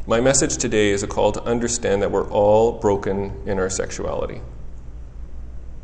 My 0.06 0.20
message 0.20 0.58
today 0.58 0.90
is 0.90 1.04
a 1.04 1.08
call 1.08 1.32
to 1.32 1.44
understand 1.44 2.02
that 2.02 2.12
we're 2.12 2.30
all 2.30 2.74
broken 2.74 3.42
in 3.46 3.60
our 3.60 3.70
sexuality. 3.70 4.42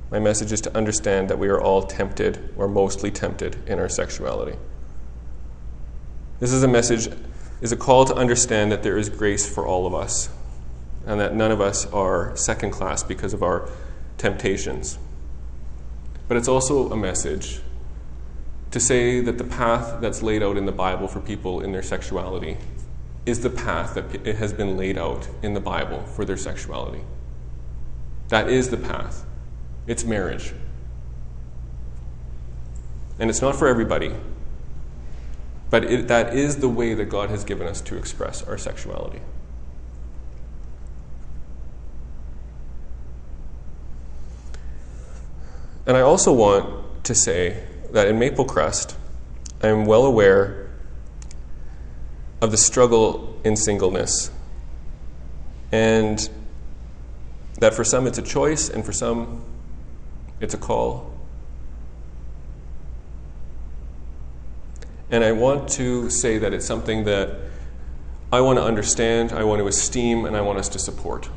My 0.09 0.19
message 0.19 0.51
is 0.51 0.61
to 0.61 0.75
understand 0.75 1.29
that 1.29 1.37
we 1.37 1.49
are 1.49 1.59
all 1.59 1.83
tempted, 1.83 2.53
or 2.55 2.67
mostly 2.67 3.11
tempted, 3.11 3.57
in 3.67 3.77
our 3.77 3.89
sexuality. 3.89 4.57
This 6.39 6.53
is 6.53 6.63
a 6.63 6.67
message, 6.67 7.09
is 7.61 7.71
a 7.71 7.75
call 7.75 8.05
to 8.05 8.15
understand 8.15 8.71
that 8.71 8.83
there 8.83 8.97
is 8.97 9.09
grace 9.09 9.47
for 9.47 9.65
all 9.65 9.85
of 9.85 9.93
us, 9.93 10.29
and 11.05 11.19
that 11.19 11.35
none 11.35 11.51
of 11.51 11.59
us 11.59 11.85
are 11.87 12.35
second 12.37 12.71
class 12.71 13.03
because 13.03 13.33
of 13.33 13.43
our 13.43 13.69
temptations. 14.17 14.97
But 16.27 16.37
it's 16.37 16.47
also 16.47 16.89
a 16.91 16.97
message 16.97 17.61
to 18.71 18.79
say 18.79 19.21
that 19.21 19.37
the 19.37 19.43
path 19.43 19.99
that's 20.01 20.21
laid 20.21 20.43
out 20.43 20.57
in 20.57 20.65
the 20.65 20.71
Bible 20.71 21.07
for 21.07 21.19
people 21.19 21.61
in 21.61 21.71
their 21.71 21.83
sexuality 21.83 22.57
is 23.25 23.41
the 23.41 23.49
path 23.49 23.93
that 23.95 24.25
it 24.25 24.37
has 24.37 24.53
been 24.53 24.77
laid 24.77 24.97
out 24.97 25.27
in 25.41 25.53
the 25.53 25.59
Bible 25.59 26.03
for 26.03 26.23
their 26.23 26.37
sexuality. 26.37 27.01
That 28.29 28.49
is 28.49 28.69
the 28.69 28.77
path. 28.77 29.25
It's 29.87 30.03
marriage. 30.03 30.53
And 33.19 33.29
it's 33.29 33.41
not 33.41 33.55
for 33.55 33.67
everybody, 33.67 34.13
but 35.69 35.85
it, 35.85 36.07
that 36.07 36.35
is 36.35 36.57
the 36.57 36.69
way 36.69 36.93
that 36.93 37.05
God 37.05 37.29
has 37.29 37.43
given 37.43 37.65
us 37.65 37.81
to 37.81 37.97
express 37.97 38.43
our 38.43 38.57
sexuality. 38.57 39.21
And 45.85 45.95
I 45.95 46.01
also 46.01 46.33
want 46.33 47.05
to 47.05 47.15
say 47.15 47.63
that 47.91 48.07
in 48.07 48.19
Maple 48.19 48.43
Crest, 48.43 48.95
I 49.63 49.69
am 49.69 49.85
well 49.85 50.05
aware 50.05 50.69
of 52.41 52.51
the 52.51 52.57
struggle 52.57 53.39
in 53.43 53.55
singleness. 53.55 54.29
And 55.71 56.29
that 57.59 57.73
for 57.73 57.83
some 57.83 58.05
it's 58.05 58.17
a 58.17 58.21
choice, 58.21 58.69
and 58.69 58.85
for 58.85 58.91
some 58.91 59.43
it's 60.39 60.53
a 60.53 60.57
call. 60.57 61.13
And 65.09 65.23
I 65.23 65.31
want 65.31 65.69
to 65.69 66.09
say 66.09 66.37
that 66.37 66.53
it's 66.53 66.65
something 66.65 67.05
that 67.05 67.29
I 68.31 68.41
want 68.41 68.59
to 68.59 68.63
understand, 68.63 69.31
I 69.31 69.45
want 69.45 69.59
to 69.59 69.67
esteem, 69.67 70.25
and 70.25 70.35
I 70.35 70.41
want 70.41 70.59
us 70.59 70.67
to 70.69 70.79
support. 70.79 71.29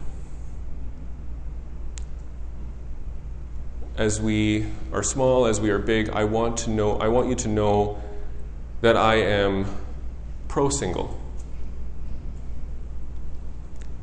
As 3.96 4.20
we 4.20 4.66
are 4.92 5.04
small, 5.04 5.46
as 5.46 5.60
we 5.60 5.70
are 5.70 5.78
big, 5.78 6.08
I 6.08 6.24
want 6.24 6.56
to 6.58 6.70
know 6.70 6.96
I 6.96 7.08
want 7.08 7.28
you 7.28 7.36
to 7.36 7.48
know 7.48 8.02
that 8.80 8.96
I 8.96 9.16
am 9.16 9.66
pro 10.48 10.68
single. 10.68 11.16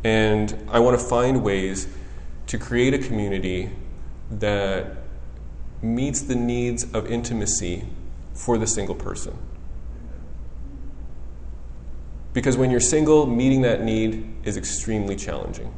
And 0.04 0.56
I 0.70 0.80
want 0.80 0.98
to 0.98 1.06
find 1.06 1.44
ways 1.44 1.88
to 2.46 2.58
create 2.58 2.94
a 2.94 3.00
community 3.00 3.72
that 4.32 4.98
meets 5.82 6.22
the 6.22 6.36
needs 6.36 6.92
of 6.94 7.10
intimacy 7.10 7.86
for 8.34 8.58
the 8.58 8.68
single 8.68 8.96
person. 8.96 9.38
Because 12.34 12.58
when 12.58 12.70
you're 12.70 12.80
single, 12.80 13.26
meeting 13.26 13.62
that 13.64 13.82
need 13.84 14.36
is 14.44 14.58
extremely 14.58 15.16
challenging. 15.16 15.74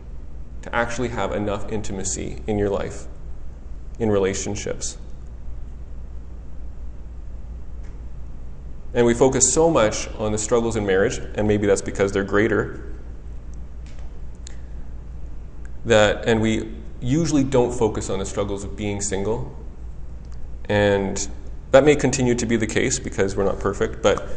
To 0.64 0.76
actually 0.76 1.10
have 1.10 1.32
enough 1.32 1.72
intimacy 1.72 2.42
in 2.48 2.58
your 2.58 2.70
life, 2.70 3.06
in 3.98 4.10
relationships. 4.10 4.98
And 8.94 9.06
we 9.06 9.14
focus 9.14 9.54
so 9.54 9.70
much 9.70 10.10
on 10.16 10.32
the 10.32 10.38
struggles 10.38 10.76
in 10.76 10.86
marriage, 10.86 11.20
and 11.36 11.48
maybe 11.48 11.68
that's 11.68 11.82
because 11.82 12.12
they're 12.12 12.24
greater, 12.24 12.94
that, 15.86 16.26
and 16.26 16.42
we 16.42 16.74
usually 17.02 17.44
don't 17.44 17.72
focus 17.72 18.10
on 18.10 18.20
the 18.20 18.26
struggles 18.26 18.64
of 18.64 18.76
being 18.76 19.02
single. 19.02 19.56
And 20.68 21.28
that 21.72 21.84
may 21.84 21.96
continue 21.96 22.36
to 22.36 22.46
be 22.46 22.56
the 22.56 22.68
case 22.68 23.00
because 23.00 23.36
we're 23.36 23.46
not 23.46 23.60
perfect, 23.60 24.02
but 24.02 24.28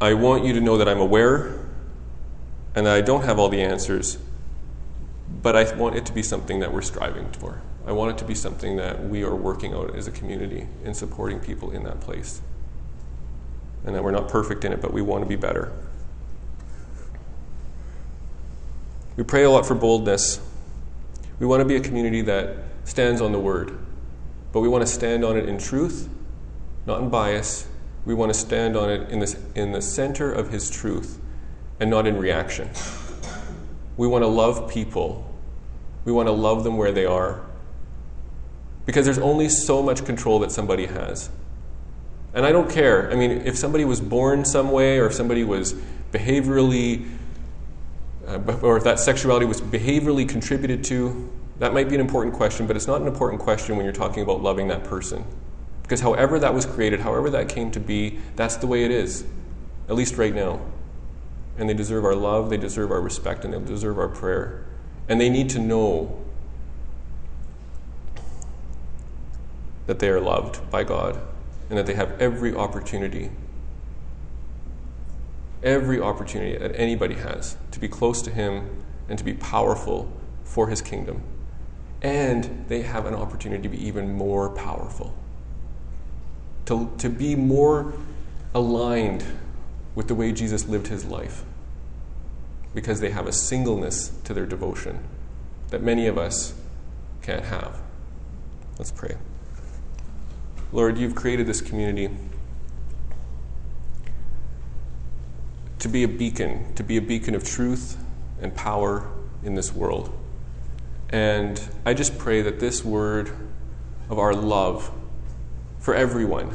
I 0.00 0.14
want 0.14 0.44
you 0.44 0.52
to 0.52 0.60
know 0.60 0.78
that 0.78 0.88
I'm 0.88 1.00
aware 1.00 1.58
and 2.74 2.86
that 2.86 2.94
I 2.94 3.00
don't 3.00 3.24
have 3.24 3.38
all 3.38 3.48
the 3.48 3.60
answers, 3.60 4.18
but 5.42 5.56
I 5.56 5.74
want 5.76 5.96
it 5.96 6.06
to 6.06 6.12
be 6.12 6.22
something 6.22 6.60
that 6.60 6.72
we're 6.72 6.82
striving 6.82 7.30
for. 7.32 7.60
I 7.86 7.92
want 7.92 8.12
it 8.12 8.18
to 8.18 8.24
be 8.24 8.34
something 8.34 8.76
that 8.76 9.08
we 9.08 9.24
are 9.24 9.34
working 9.34 9.72
out 9.72 9.96
as 9.96 10.06
a 10.06 10.10
community 10.10 10.68
in 10.84 10.94
supporting 10.94 11.40
people 11.40 11.70
in 11.70 11.84
that 11.84 12.00
place. 12.00 12.42
And 13.84 13.94
that 13.94 14.04
we're 14.04 14.10
not 14.10 14.28
perfect 14.28 14.64
in 14.64 14.72
it, 14.72 14.82
but 14.82 14.92
we 14.92 15.00
want 15.00 15.24
to 15.24 15.28
be 15.28 15.36
better. 15.36 15.72
We 19.16 19.24
pray 19.24 19.42
a 19.44 19.50
lot 19.50 19.66
for 19.66 19.74
boldness 19.74 20.40
we 21.38 21.46
want 21.46 21.60
to 21.60 21.64
be 21.64 21.76
a 21.76 21.80
community 21.80 22.22
that 22.22 22.56
stands 22.84 23.20
on 23.20 23.32
the 23.32 23.38
word, 23.38 23.78
but 24.52 24.60
we 24.60 24.68
want 24.68 24.86
to 24.86 24.92
stand 24.92 25.24
on 25.24 25.36
it 25.36 25.48
in 25.48 25.58
truth, 25.58 26.08
not 26.86 27.00
in 27.00 27.10
bias. 27.10 27.68
We 28.04 28.14
want 28.14 28.32
to 28.32 28.38
stand 28.38 28.76
on 28.76 28.90
it 28.90 29.10
in, 29.10 29.18
this, 29.18 29.36
in 29.54 29.72
the 29.72 29.82
center 29.82 30.32
of 30.32 30.50
His 30.50 30.70
truth 30.70 31.20
and 31.78 31.90
not 31.90 32.06
in 32.06 32.16
reaction. 32.16 32.70
We 33.96 34.06
want 34.06 34.22
to 34.22 34.28
love 34.28 34.70
people. 34.70 35.30
We 36.04 36.12
want 36.12 36.28
to 36.28 36.32
love 36.32 36.64
them 36.64 36.76
where 36.76 36.92
they 36.92 37.04
are. 37.04 37.44
Because 38.86 39.04
there's 39.04 39.18
only 39.18 39.48
so 39.48 39.82
much 39.82 40.06
control 40.06 40.38
that 40.38 40.50
somebody 40.50 40.86
has. 40.86 41.28
And 42.32 42.46
I 42.46 42.52
don't 42.52 42.70
care. 42.70 43.10
I 43.10 43.16
mean, 43.16 43.42
if 43.44 43.58
somebody 43.58 43.84
was 43.84 44.00
born 44.00 44.44
some 44.44 44.70
way 44.70 44.98
or 44.98 45.06
if 45.06 45.12
somebody 45.12 45.44
was 45.44 45.74
behaviorally, 46.12 47.17
uh, 48.28 48.58
or 48.62 48.76
if 48.76 48.84
that 48.84 49.00
sexuality 49.00 49.46
was 49.46 49.60
behaviorally 49.60 50.28
contributed 50.28 50.84
to, 50.84 51.30
that 51.58 51.72
might 51.72 51.88
be 51.88 51.94
an 51.94 52.00
important 52.00 52.34
question, 52.36 52.66
but 52.66 52.76
it's 52.76 52.86
not 52.86 53.00
an 53.00 53.06
important 53.06 53.40
question 53.40 53.76
when 53.76 53.84
you're 53.84 53.92
talking 53.92 54.22
about 54.22 54.42
loving 54.42 54.68
that 54.68 54.84
person. 54.84 55.24
Because 55.82 56.00
however 56.00 56.38
that 56.38 56.52
was 56.52 56.66
created, 56.66 57.00
however 57.00 57.30
that 57.30 57.48
came 57.48 57.70
to 57.70 57.80
be, 57.80 58.18
that's 58.36 58.56
the 58.56 58.66
way 58.66 58.84
it 58.84 58.90
is, 58.90 59.24
at 59.88 59.94
least 59.94 60.16
right 60.18 60.34
now. 60.34 60.60
And 61.56 61.68
they 61.68 61.74
deserve 61.74 62.04
our 62.04 62.14
love, 62.14 62.50
they 62.50 62.58
deserve 62.58 62.92
our 62.92 63.00
respect, 63.00 63.44
and 63.44 63.54
they 63.54 63.58
deserve 63.60 63.98
our 63.98 64.08
prayer. 64.08 64.66
And 65.08 65.20
they 65.20 65.30
need 65.30 65.48
to 65.50 65.58
know 65.58 66.22
that 69.86 69.98
they 69.98 70.10
are 70.10 70.20
loved 70.20 70.70
by 70.70 70.84
God 70.84 71.18
and 71.70 71.78
that 71.78 71.86
they 71.86 71.94
have 71.94 72.20
every 72.20 72.54
opportunity, 72.54 73.30
every 75.62 76.00
opportunity 76.00 76.56
that 76.56 76.74
anybody 76.76 77.14
has 77.14 77.56
to 77.72 77.80
be 77.80 77.88
close 77.88 78.22
to 78.22 78.30
Him 78.30 78.84
and 79.08 79.18
to 79.18 79.24
be 79.24 79.34
powerful 79.34 80.10
for 80.44 80.68
His 80.68 80.82
kingdom. 80.82 81.22
And 82.02 82.64
they 82.68 82.82
have 82.82 83.06
an 83.06 83.14
opportunity 83.14 83.62
to 83.62 83.68
be 83.68 83.86
even 83.86 84.14
more 84.14 84.50
powerful, 84.50 85.14
to, 86.66 86.92
to 86.98 87.08
be 87.08 87.34
more 87.34 87.92
aligned 88.54 89.24
with 89.94 90.08
the 90.08 90.14
way 90.14 90.32
Jesus 90.32 90.68
lived 90.68 90.86
His 90.88 91.04
life, 91.04 91.44
because 92.74 93.00
they 93.00 93.10
have 93.10 93.26
a 93.26 93.32
singleness 93.32 94.12
to 94.24 94.32
their 94.32 94.46
devotion 94.46 95.00
that 95.70 95.82
many 95.82 96.06
of 96.06 96.16
us 96.16 96.54
can't 97.22 97.44
have. 97.44 97.80
Let's 98.78 98.92
pray. 98.92 99.16
Lord, 100.72 100.98
you've 100.98 101.14
created 101.14 101.46
this 101.46 101.60
community 101.60 102.10
to 105.88 105.92
be 105.92 106.02
a 106.04 106.08
beacon, 106.08 106.74
to 106.74 106.82
be 106.82 106.98
a 106.98 107.02
beacon 107.02 107.34
of 107.34 107.42
truth 107.42 107.96
and 108.42 108.54
power 108.54 109.10
in 109.42 109.54
this 109.54 109.72
world. 109.72 110.12
And 111.10 111.60
I 111.86 111.94
just 111.94 112.18
pray 112.18 112.42
that 112.42 112.60
this 112.60 112.84
word 112.84 113.30
of 114.10 114.18
our 114.18 114.34
love 114.34 114.90
for 115.78 115.94
everyone 115.94 116.54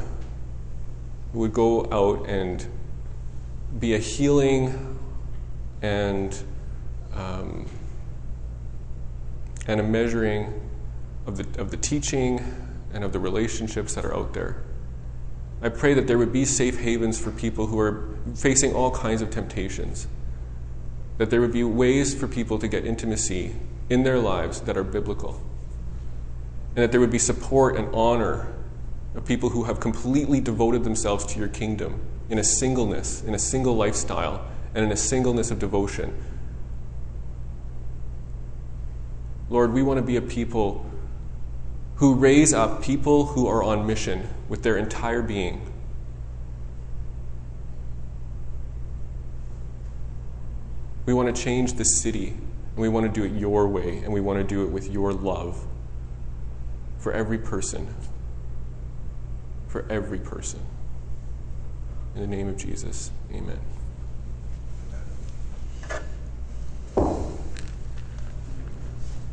would 1.32 1.52
go 1.52 1.90
out 1.90 2.28
and 2.28 2.64
be 3.80 3.94
a 3.94 3.98
healing 3.98 4.98
and 5.82 6.36
um, 7.12 7.66
and 9.66 9.80
a 9.80 9.82
measuring 9.82 10.60
of 11.26 11.38
the, 11.38 11.60
of 11.60 11.70
the 11.70 11.76
teaching 11.76 12.40
and 12.92 13.02
of 13.02 13.12
the 13.12 13.18
relationships 13.18 13.94
that 13.94 14.04
are 14.04 14.14
out 14.14 14.34
there. 14.34 14.62
I 15.62 15.70
pray 15.70 15.94
that 15.94 16.06
there 16.06 16.18
would 16.18 16.32
be 16.32 16.44
safe 16.44 16.78
havens 16.78 17.18
for 17.18 17.30
people 17.30 17.66
who 17.66 17.80
are 17.80 18.13
facing 18.34 18.74
all 18.74 18.90
kinds 18.90 19.22
of 19.22 19.30
temptations. 19.30 20.06
That 21.18 21.30
there 21.30 21.40
would 21.40 21.52
be 21.52 21.64
ways 21.64 22.14
for 22.14 22.26
people 22.26 22.58
to 22.58 22.68
get 22.68 22.84
intimacy 22.84 23.54
in 23.88 24.02
their 24.02 24.18
lives 24.18 24.62
that 24.62 24.76
are 24.76 24.84
biblical. 24.84 25.40
And 26.74 26.82
that 26.82 26.90
there 26.90 27.00
would 27.00 27.10
be 27.10 27.18
support 27.18 27.76
and 27.76 27.94
honor 27.94 28.52
of 29.14 29.24
people 29.24 29.50
who 29.50 29.64
have 29.64 29.78
completely 29.78 30.40
devoted 30.40 30.82
themselves 30.82 31.24
to 31.26 31.38
your 31.38 31.48
kingdom 31.48 32.00
in 32.28 32.38
a 32.38 32.44
singleness, 32.44 33.22
in 33.22 33.34
a 33.34 33.38
single 33.38 33.76
lifestyle, 33.76 34.44
and 34.74 34.84
in 34.84 34.90
a 34.90 34.96
singleness 34.96 35.50
of 35.50 35.58
devotion. 35.58 36.12
Lord, 39.50 39.72
we 39.72 39.82
want 39.82 39.98
to 39.98 40.02
be 40.02 40.16
a 40.16 40.22
people 40.22 40.90
who 41.96 42.14
raise 42.14 42.52
up 42.52 42.82
people 42.82 43.26
who 43.26 43.46
are 43.46 43.62
on 43.62 43.86
mission 43.86 44.28
with 44.48 44.62
their 44.62 44.76
entire 44.76 45.22
being. 45.22 45.73
We 51.06 51.12
want 51.14 51.34
to 51.34 51.42
change 51.42 51.74
the 51.74 51.84
city, 51.84 52.28
and 52.28 52.76
we 52.76 52.88
want 52.88 53.06
to 53.06 53.12
do 53.12 53.26
it 53.26 53.38
your 53.38 53.68
way, 53.68 53.98
and 53.98 54.12
we 54.12 54.20
want 54.20 54.38
to 54.38 54.44
do 54.44 54.64
it 54.64 54.70
with 54.70 54.90
your 54.90 55.12
love 55.12 55.66
for 56.98 57.12
every 57.12 57.38
person. 57.38 57.94
For 59.68 59.84
every 59.90 60.18
person. 60.18 60.60
In 62.14 62.20
the 62.22 62.26
name 62.26 62.48
of 62.48 62.56
Jesus, 62.56 63.10
amen. 63.32 63.58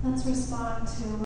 Let's 0.04 0.26
respond 0.26 0.88
to 0.88 1.04